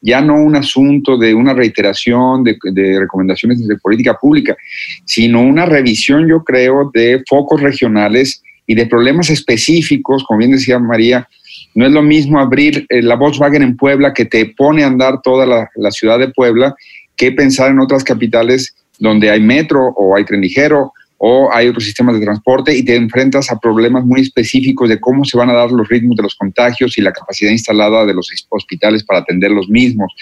ya 0.00 0.22
no 0.22 0.36
un 0.36 0.56
asunto 0.56 1.18
de 1.18 1.34
una 1.34 1.52
reiteración 1.52 2.42
de, 2.44 2.56
recomendaciones 2.98 3.66
de 3.68 3.76
política 3.76 4.16
pública, 4.18 4.56
sino 5.04 5.42
una 5.42 5.66
revisión, 5.66 6.26
yo 6.26 6.42
creo, 6.42 6.90
de 6.94 7.22
focos 7.28 7.60
regionales 7.60 8.42
y 8.66 8.74
de 8.74 8.86
problemas 8.86 9.30
específicos, 9.30 10.24
como 10.24 10.38
bien 10.38 10.52
decía 10.52 10.78
María, 10.78 11.28
no 11.74 11.86
es 11.86 11.92
lo 11.92 12.02
mismo 12.02 12.38
abrir 12.38 12.86
eh, 12.88 13.02
la 13.02 13.16
Volkswagen 13.16 13.62
en 13.62 13.76
Puebla 13.76 14.14
que 14.14 14.24
te 14.24 14.46
pone 14.46 14.84
a 14.84 14.86
andar 14.86 15.20
toda 15.22 15.46
la, 15.46 15.90
ciudad 15.90 16.18
de 16.18 16.28
Puebla 16.28 16.74
que 17.16 17.32
pensar 17.32 17.70
en 17.70 17.80
otras 17.80 18.04
capitales 18.04 18.74
donde 18.98 19.30
hay 19.30 19.40
metro 19.40 19.88
o 19.96 20.16
hay 20.16 20.24
tren 20.24 20.40
ligero 20.40 20.92
o 21.18 21.52
hay 21.52 21.68
otros 21.68 21.84
sistemas 21.84 22.18
de 22.18 22.24
transporte 22.24 22.76
y 22.76 22.84
te 22.84 22.96
enfrentas 22.96 23.50
a 23.50 23.58
problemas 23.58 24.04
muy 24.04 24.20
específicos 24.20 24.88
de 24.88 25.00
cómo 25.00 25.24
se 25.24 25.36
van 25.36 25.50
a 25.50 25.54
dar 25.54 25.70
los 25.70 25.88
ritmos 25.88 26.16
de 26.16 26.22
los 26.22 26.34
contagios 26.34 26.98
y 26.98 27.00
la 27.00 27.12
capacidad 27.12 27.50
instalada 27.50 28.04
de 28.04 28.14
los 28.14 28.28
hospitales 28.50 29.04
para 29.04 29.20
atender 29.20 29.50
los 29.50 29.68
mismos. 29.68 30.12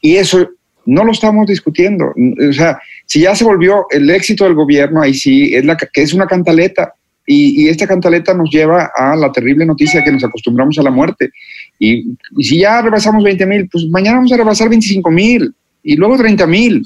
Y 0.00 0.16
eso 0.16 0.48
no 0.86 1.04
lo 1.04 1.12
estamos 1.12 1.46
discutiendo. 1.46 2.14
O 2.48 2.52
sea, 2.52 2.78
si 3.04 3.20
ya 3.20 3.34
se 3.34 3.44
volvió 3.44 3.86
el 3.90 4.08
éxito 4.08 4.44
del 4.44 4.54
gobierno, 4.54 5.02
ahí 5.02 5.12
sí, 5.12 5.54
es, 5.54 5.64
la, 5.66 5.76
que 5.76 6.02
es 6.02 6.14
una 6.14 6.26
cantaleta. 6.26 6.94
Y, 7.30 7.68
esta 7.68 7.86
cantaleta 7.86 8.32
nos 8.32 8.50
lleva 8.50 8.90
a 8.96 9.14
la 9.14 9.30
terrible 9.30 9.66
noticia 9.66 10.02
que 10.02 10.10
nos 10.10 10.24
acostumbramos 10.24 10.78
a 10.78 10.82
la 10.82 10.90
muerte. 10.90 11.30
Y, 11.78 12.16
si 12.40 12.60
ya 12.60 12.80
rebasamos 12.80 13.22
20 13.22 13.44
mil, 13.44 13.68
pues 13.68 13.86
mañana 13.90 14.16
vamos 14.16 14.32
a 14.32 14.38
rebasar 14.38 14.70
25 14.70 15.10
mil 15.10 15.54
y 15.82 15.96
luego 15.96 16.16
30 16.16 16.46
mil. 16.46 16.82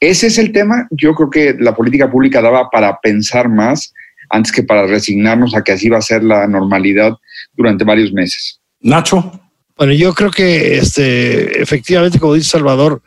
Ese 0.00 0.26
es 0.26 0.38
el 0.38 0.50
tema. 0.50 0.88
Yo 0.90 1.14
creo 1.14 1.30
que 1.30 1.56
la 1.60 1.76
política 1.76 2.10
pública 2.10 2.42
daba 2.42 2.68
para 2.70 2.98
pensar 2.98 3.48
más 3.48 3.92
antes 4.30 4.50
que 4.50 4.64
para 4.64 4.86
resignarnos 4.88 5.54
a 5.54 5.62
que 5.62 5.72
así 5.72 5.88
va 5.88 5.98
a 5.98 6.02
ser 6.02 6.24
la 6.24 6.48
normalidad 6.48 7.12
durante 7.54 7.84
varios 7.84 8.12
meses. 8.12 8.60
Nacho. 8.80 9.40
Bueno, 9.76 9.92
yo 9.92 10.12
creo 10.12 10.30
que 10.30 10.76
este, 10.76 11.62
efectivamente, 11.62 12.18
como 12.18 12.34
dice 12.34 12.50
Salvador, 12.50 13.00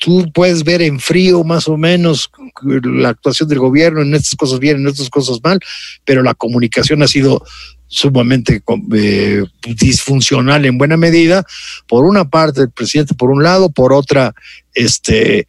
tú 0.00 0.30
puedes 0.32 0.64
ver 0.64 0.82
en 0.82 1.00
frío 1.00 1.44
más 1.44 1.68
o 1.68 1.76
menos 1.76 2.30
la 2.62 3.10
actuación 3.10 3.48
del 3.48 3.58
gobierno, 3.58 4.02
en 4.02 4.14
estas 4.14 4.36
cosas 4.36 4.58
bien, 4.58 4.76
en 4.76 4.86
estas 4.86 5.10
cosas 5.10 5.38
mal, 5.42 5.60
pero 6.04 6.22
la 6.22 6.34
comunicación 6.34 7.02
ha 7.02 7.08
sido 7.08 7.42
sumamente 7.88 8.62
eh, 8.94 9.44
disfuncional 9.80 10.66
en 10.66 10.78
buena 10.78 10.96
medida, 10.96 11.44
por 11.86 12.04
una 12.04 12.28
parte 12.28 12.62
el 12.62 12.70
presidente 12.70 13.14
por 13.14 13.30
un 13.30 13.42
lado, 13.42 13.70
por 13.70 13.92
otra, 13.92 14.34
este, 14.74 15.48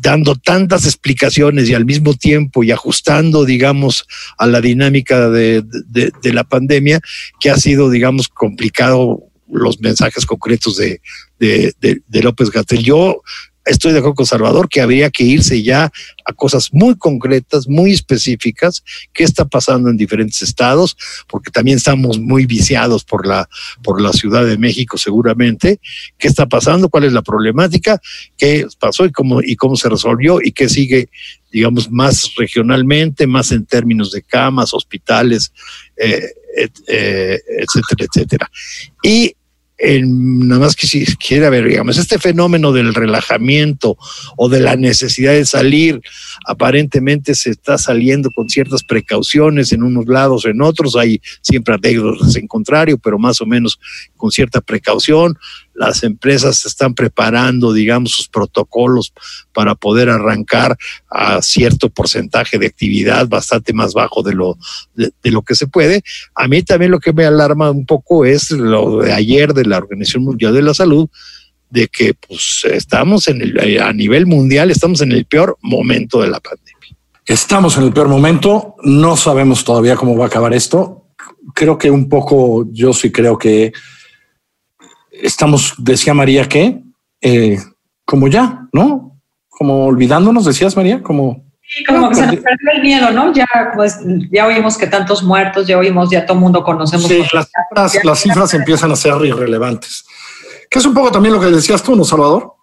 dando 0.00 0.34
tantas 0.34 0.84
explicaciones 0.86 1.68
y 1.68 1.74
al 1.74 1.84
mismo 1.84 2.14
tiempo 2.14 2.64
y 2.64 2.72
ajustando, 2.72 3.44
digamos, 3.44 4.06
a 4.38 4.46
la 4.46 4.60
dinámica 4.60 5.28
de, 5.28 5.64
la 6.24 6.44
pandemia, 6.44 7.00
que 7.38 7.50
ha 7.50 7.56
sido, 7.56 7.90
digamos, 7.90 8.28
complicado 8.28 9.22
los 9.52 9.80
mensajes 9.80 10.26
concretos 10.26 10.76
de, 10.76 11.00
de 11.38 12.22
López 12.22 12.50
Gatel. 12.50 12.84
Yo 12.84 13.22
estoy 13.70 13.92
de 13.92 13.98
acuerdo 13.98 14.16
con 14.16 14.26
Salvador 14.26 14.68
que 14.68 14.80
habría 14.80 15.10
que 15.10 15.24
irse 15.24 15.62
ya 15.62 15.90
a 16.24 16.32
cosas 16.32 16.70
muy 16.72 16.96
concretas, 16.96 17.68
muy 17.68 17.92
específicas, 17.92 18.82
qué 19.12 19.24
está 19.24 19.44
pasando 19.44 19.88
en 19.88 19.96
diferentes 19.96 20.42
estados, 20.42 20.96
porque 21.28 21.50
también 21.50 21.78
estamos 21.78 22.18
muy 22.18 22.46
viciados 22.46 23.04
por 23.04 23.26
la, 23.26 23.48
por 23.82 24.00
la 24.00 24.12
Ciudad 24.12 24.44
de 24.44 24.58
México 24.58 24.98
seguramente, 24.98 25.80
qué 26.18 26.28
está 26.28 26.46
pasando, 26.46 26.88
cuál 26.88 27.04
es 27.04 27.12
la 27.12 27.22
problemática, 27.22 28.00
qué 28.36 28.66
pasó 28.78 29.06
y 29.06 29.12
cómo, 29.12 29.40
y 29.42 29.56
cómo 29.56 29.76
se 29.76 29.88
resolvió 29.88 30.40
y 30.42 30.52
qué 30.52 30.68
sigue, 30.68 31.08
digamos, 31.52 31.90
más 31.90 32.34
regionalmente, 32.36 33.26
más 33.26 33.52
en 33.52 33.66
términos 33.66 34.10
de 34.10 34.22
camas, 34.22 34.74
hospitales, 34.74 35.52
eh, 35.96 36.32
eh, 36.88 37.40
etcétera, 37.58 38.08
etcétera. 38.08 38.50
Y 39.02 39.34
nada 40.02 40.60
más 40.60 40.76
que 40.76 40.86
si 40.86 41.04
quiere 41.16 41.48
ver, 41.48 41.66
digamos, 41.66 41.96
este 41.96 42.18
fenómeno 42.18 42.72
del 42.72 42.94
relajamiento 42.94 43.96
o 44.36 44.48
de 44.48 44.60
la 44.60 44.76
necesidad 44.76 45.32
de 45.32 45.46
salir, 45.46 46.00
aparentemente 46.46 47.34
se 47.34 47.50
está 47.50 47.78
saliendo 47.78 48.30
con 48.30 48.48
ciertas 48.48 48.82
precauciones 48.82 49.72
en 49.72 49.82
unos 49.82 50.06
lados, 50.06 50.44
en 50.44 50.60
otros, 50.60 50.96
hay 50.96 51.20
siempre 51.40 51.74
anécdotas 51.74 52.36
en 52.36 52.46
contrario, 52.46 52.98
pero 52.98 53.18
más 53.18 53.40
o 53.40 53.46
menos 53.46 53.78
con 54.16 54.30
cierta 54.30 54.60
precaución 54.60 55.38
las 55.74 56.02
empresas 56.02 56.66
están 56.66 56.94
preparando, 56.94 57.72
digamos, 57.72 58.12
sus 58.12 58.28
protocolos 58.28 59.12
para 59.52 59.74
poder 59.74 60.10
arrancar 60.10 60.76
a 61.10 61.40
cierto 61.42 61.88
porcentaje 61.88 62.58
de 62.58 62.66
actividad 62.66 63.28
bastante 63.28 63.72
más 63.72 63.94
bajo 63.94 64.22
de 64.22 64.34
lo, 64.34 64.58
de, 64.94 65.12
lo 65.30 65.42
que 65.42 65.54
se 65.54 65.66
puede. 65.66 66.02
A 66.34 66.48
mí 66.48 66.62
también 66.62 66.90
lo 66.90 67.00
que 67.00 67.12
me 67.12 67.24
alarma 67.24 67.70
un 67.70 67.86
poco 67.86 68.24
es 68.24 68.50
lo 68.50 68.98
de 68.98 69.12
ayer 69.12 69.54
de 69.54 69.64
la 69.64 69.78
Organización 69.78 70.24
Mundial 70.24 70.54
de 70.54 70.62
la 70.62 70.74
Salud, 70.74 71.08
de 71.70 71.88
que 71.88 72.14
pues 72.14 72.66
estamos 72.70 73.28
en 73.28 73.40
el, 73.40 73.80
a 73.80 73.92
nivel 73.92 74.26
mundial, 74.26 74.70
estamos 74.70 75.00
en 75.00 75.12
el 75.12 75.24
peor 75.24 75.56
momento 75.62 76.20
de 76.20 76.28
la 76.28 76.40
pandemia. 76.40 76.70
Estamos 77.24 77.76
en 77.76 77.84
el 77.84 77.92
peor 77.92 78.08
momento, 78.08 78.74
no 78.82 79.16
sabemos 79.16 79.64
todavía 79.64 79.94
cómo 79.94 80.16
va 80.16 80.24
a 80.24 80.28
acabar 80.28 80.52
esto. 80.52 81.06
Creo 81.54 81.78
que 81.78 81.90
un 81.90 82.08
poco, 82.08 82.66
yo 82.72 82.92
sí 82.92 83.12
creo 83.12 83.38
que 83.38 83.72
estamos, 85.22 85.74
decía 85.78 86.14
María, 86.14 86.48
que 86.48 86.80
eh, 87.20 87.58
como 88.04 88.28
ya, 88.28 88.66
¿no? 88.72 89.20
Como 89.48 89.86
olvidándonos, 89.86 90.44
decías 90.44 90.76
María, 90.76 91.02
como... 91.02 91.44
Sí, 91.62 91.84
como 91.84 92.08
que 92.08 92.16
se 92.16 92.26
nos 92.26 92.36
perdió 92.36 92.70
el 92.74 92.82
miedo, 92.82 93.10
¿no? 93.12 93.32
Ya, 93.32 93.46
pues, 93.76 94.00
ya 94.32 94.46
oímos 94.46 94.76
que 94.76 94.88
tantos 94.88 95.22
muertos, 95.22 95.68
ya 95.68 95.78
oímos, 95.78 96.10
ya 96.10 96.26
todo 96.26 96.36
el 96.36 96.40
mundo 96.40 96.64
conocemos. 96.64 97.06
Sí, 97.06 97.22
las 97.32 97.46
cifras, 97.46 98.04
las 98.04 98.20
cifras 98.20 98.54
empiezan 98.54 98.90
a 98.90 98.96
ser 98.96 99.14
irrelevantes. 99.24 100.04
Que 100.68 100.80
es 100.80 100.84
un 100.84 100.94
poco 100.94 101.12
también 101.12 101.34
lo 101.34 101.40
que 101.40 101.46
decías 101.46 101.80
tú, 101.80 101.94
¿no, 101.94 102.04
Salvador? 102.04 102.54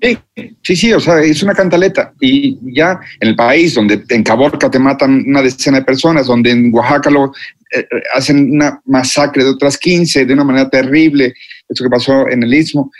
¿Eh? 0.00 0.16
Sí, 0.62 0.76
sí, 0.76 0.92
o 0.92 1.00
sea, 1.00 1.20
es 1.20 1.42
una 1.42 1.54
cantaleta. 1.54 2.12
Y 2.20 2.58
ya 2.74 2.98
en 3.20 3.28
el 3.28 3.36
país 3.36 3.74
donde 3.74 4.02
en 4.08 4.22
Caborca 4.22 4.70
te 4.70 4.78
matan 4.78 5.24
una 5.26 5.42
decena 5.42 5.78
de 5.78 5.84
personas, 5.84 6.26
donde 6.26 6.50
en 6.50 6.74
Oaxaca 6.74 7.10
lo 7.10 7.32
eh, 7.74 7.86
hacen 8.14 8.52
una 8.52 8.80
masacre 8.86 9.44
de 9.44 9.50
otras 9.50 9.76
15 9.76 10.24
de 10.24 10.32
una 10.34 10.44
manera 10.44 10.70
terrible, 10.70 11.34
esto 11.68 11.84
que 11.84 11.90
pasó 11.90 12.28
en 12.28 12.42
el 12.42 12.54
Istmo, 12.54 12.90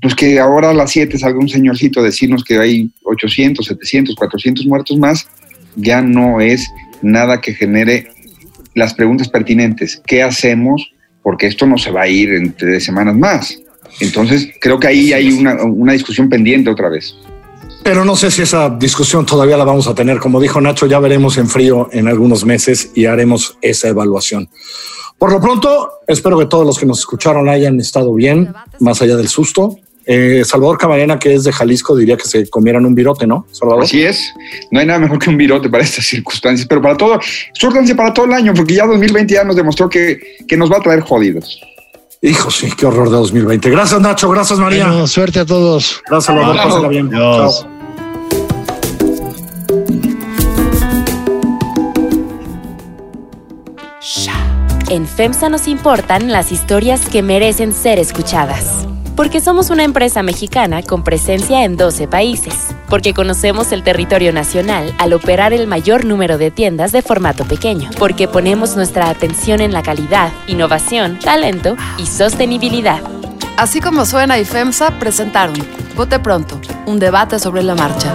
pues 0.00 0.14
que 0.14 0.38
ahora 0.38 0.70
a 0.70 0.74
las 0.74 0.90
7 0.90 1.18
salga 1.18 1.38
un 1.38 1.48
señorcito 1.48 2.00
a 2.00 2.04
decirnos 2.04 2.44
que 2.44 2.58
hay 2.58 2.90
800, 3.04 3.64
700, 3.64 4.14
400 4.14 4.66
muertos 4.66 4.98
más, 4.98 5.26
ya 5.76 6.02
no 6.02 6.40
es 6.40 6.66
nada 7.02 7.40
que 7.40 7.54
genere 7.54 8.08
las 8.74 8.94
preguntas 8.94 9.28
pertinentes. 9.28 10.02
¿Qué 10.06 10.22
hacemos? 10.22 10.92
Porque 11.22 11.46
esto 11.46 11.66
no 11.66 11.78
se 11.78 11.90
va 11.90 12.02
a 12.02 12.08
ir 12.08 12.32
entre 12.34 12.80
semanas 12.80 13.16
más. 13.16 13.58
Entonces, 14.00 14.50
creo 14.60 14.78
que 14.78 14.88
ahí 14.88 15.12
hay 15.12 15.32
una, 15.32 15.62
una 15.64 15.92
discusión 15.94 16.28
pendiente 16.28 16.70
otra 16.70 16.88
vez. 16.88 17.16
Pero 17.86 18.04
no 18.04 18.16
sé 18.16 18.32
si 18.32 18.42
esa 18.42 18.68
discusión 18.68 19.24
todavía 19.24 19.56
la 19.56 19.62
vamos 19.62 19.86
a 19.86 19.94
tener. 19.94 20.18
Como 20.18 20.40
dijo 20.40 20.60
Nacho, 20.60 20.86
ya 20.86 20.98
veremos 20.98 21.38
en 21.38 21.48
frío 21.48 21.88
en 21.92 22.08
algunos 22.08 22.44
meses 22.44 22.90
y 22.96 23.06
haremos 23.06 23.58
esa 23.62 23.86
evaluación. 23.86 24.48
Por 25.16 25.30
lo 25.30 25.40
pronto, 25.40 26.00
espero 26.08 26.36
que 26.36 26.46
todos 26.46 26.66
los 26.66 26.80
que 26.80 26.84
nos 26.84 26.98
escucharon 26.98 27.48
hayan 27.48 27.78
estado 27.78 28.12
bien, 28.12 28.52
más 28.80 29.00
allá 29.02 29.16
del 29.16 29.28
susto. 29.28 29.76
Eh, 30.04 30.42
Salvador 30.44 30.78
Camarena, 30.78 31.16
que 31.20 31.34
es 31.34 31.44
de 31.44 31.52
Jalisco, 31.52 31.94
diría 31.94 32.16
que 32.16 32.26
se 32.26 32.50
comieran 32.50 32.84
un 32.84 32.94
virote, 32.96 33.24
¿no? 33.24 33.46
Salvador. 33.52 33.84
Así 33.84 34.02
es. 34.02 34.34
No 34.72 34.80
hay 34.80 34.86
nada 34.86 34.98
mejor 34.98 35.20
que 35.20 35.30
un 35.30 35.36
virote 35.36 35.70
para 35.70 35.84
estas 35.84 36.06
circunstancias, 36.06 36.66
pero 36.68 36.82
para 36.82 36.96
todo, 36.96 37.20
suéltanse 37.54 37.94
para 37.94 38.12
todo 38.12 38.26
el 38.26 38.32
año, 38.32 38.52
porque 38.52 38.74
ya 38.74 38.84
2020 38.84 39.32
ya 39.32 39.44
nos 39.44 39.54
demostró 39.54 39.88
que, 39.88 40.18
que 40.48 40.56
nos 40.56 40.72
va 40.72 40.78
a 40.78 40.80
traer 40.80 41.02
jodidos. 41.02 41.60
Hijo, 42.20 42.50
sí, 42.50 42.68
qué 42.76 42.86
horror 42.86 43.10
de 43.10 43.16
2020. 43.16 43.70
Gracias, 43.70 44.00
Nacho. 44.00 44.28
Gracias, 44.28 44.58
María. 44.58 45.06
suerte 45.06 45.38
a 45.38 45.46
todos. 45.46 46.02
Gracias, 46.08 46.24
Salvador. 46.24 46.56
Pásala 46.56 46.88
bien. 46.88 47.08
Chao. 47.12 47.75
En 54.88 55.06
FEMSA 55.06 55.48
nos 55.48 55.66
importan 55.66 56.30
las 56.30 56.52
historias 56.52 57.08
que 57.08 57.22
merecen 57.22 57.72
ser 57.72 57.98
escuchadas. 57.98 58.86
Porque 59.16 59.40
somos 59.40 59.70
una 59.70 59.82
empresa 59.82 60.22
mexicana 60.22 60.82
con 60.82 61.02
presencia 61.02 61.64
en 61.64 61.76
12 61.76 62.06
países. 62.06 62.54
Porque 62.88 63.12
conocemos 63.12 63.72
el 63.72 63.82
territorio 63.82 64.32
nacional 64.32 64.94
al 64.98 65.12
operar 65.12 65.52
el 65.52 65.66
mayor 65.66 66.04
número 66.04 66.38
de 66.38 66.50
tiendas 66.50 66.92
de 66.92 67.02
formato 67.02 67.44
pequeño. 67.44 67.90
Porque 67.98 68.28
ponemos 68.28 68.76
nuestra 68.76 69.10
atención 69.10 69.60
en 69.60 69.72
la 69.72 69.82
calidad, 69.82 70.30
innovación, 70.46 71.18
talento 71.18 71.76
y 71.98 72.06
sostenibilidad. 72.06 73.00
Así 73.56 73.80
como 73.80 74.06
suena 74.06 74.38
y 74.38 74.44
FEMSA 74.44 74.98
presentaron 74.98 75.56
Vote 75.96 76.20
Pronto, 76.20 76.60
un 76.86 76.98
debate 76.98 77.38
sobre 77.38 77.62
la 77.62 77.74
marcha. 77.74 78.12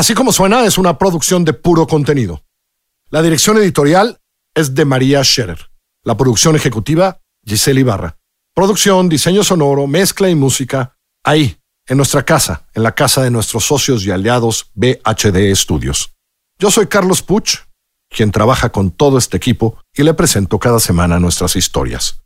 Así 0.00 0.14
como 0.14 0.32
suena 0.32 0.64
es 0.64 0.78
una 0.78 0.96
producción 0.96 1.44
de 1.44 1.52
puro 1.52 1.86
contenido. 1.86 2.42
La 3.10 3.20
dirección 3.20 3.58
editorial 3.58 4.16
es 4.54 4.74
de 4.74 4.86
María 4.86 5.22
Scherer. 5.22 5.70
La 6.04 6.16
producción 6.16 6.56
ejecutiva, 6.56 7.20
Giselle 7.44 7.80
Ibarra. 7.80 8.16
Producción, 8.54 9.10
diseño 9.10 9.44
sonoro, 9.44 9.86
mezcla 9.86 10.30
y 10.30 10.34
música, 10.34 10.96
ahí, 11.22 11.58
en 11.86 11.98
nuestra 11.98 12.24
casa, 12.24 12.66
en 12.72 12.82
la 12.82 12.94
casa 12.94 13.22
de 13.22 13.30
nuestros 13.30 13.66
socios 13.66 14.02
y 14.06 14.10
aliados 14.10 14.70
BHD 14.72 15.54
Studios. 15.54 16.14
Yo 16.58 16.70
soy 16.70 16.86
Carlos 16.86 17.20
Puch, 17.20 17.56
quien 18.08 18.30
trabaja 18.30 18.72
con 18.72 18.92
todo 18.92 19.18
este 19.18 19.36
equipo 19.36 19.82
y 19.94 20.02
le 20.02 20.14
presento 20.14 20.58
cada 20.58 20.80
semana 20.80 21.20
nuestras 21.20 21.56
historias. 21.56 22.22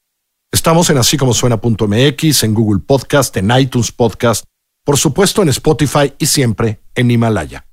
Estamos 0.53 0.91
en 0.91 0.99
así 0.99 1.17
como 1.17 1.35
suena.mx, 1.35 2.45
en 2.45 2.55
Google 2.55 2.85
Podcast, 2.87 3.37
en 3.37 3.51
iTunes 3.51 3.91
Podcast, 3.91 4.45
por 4.85 4.97
supuesto 4.97 5.43
en 5.43 5.49
Spotify 5.49 6.15
y 6.21 6.27
siempre 6.27 6.84
en 6.95 7.11
Himalaya. 7.11 7.67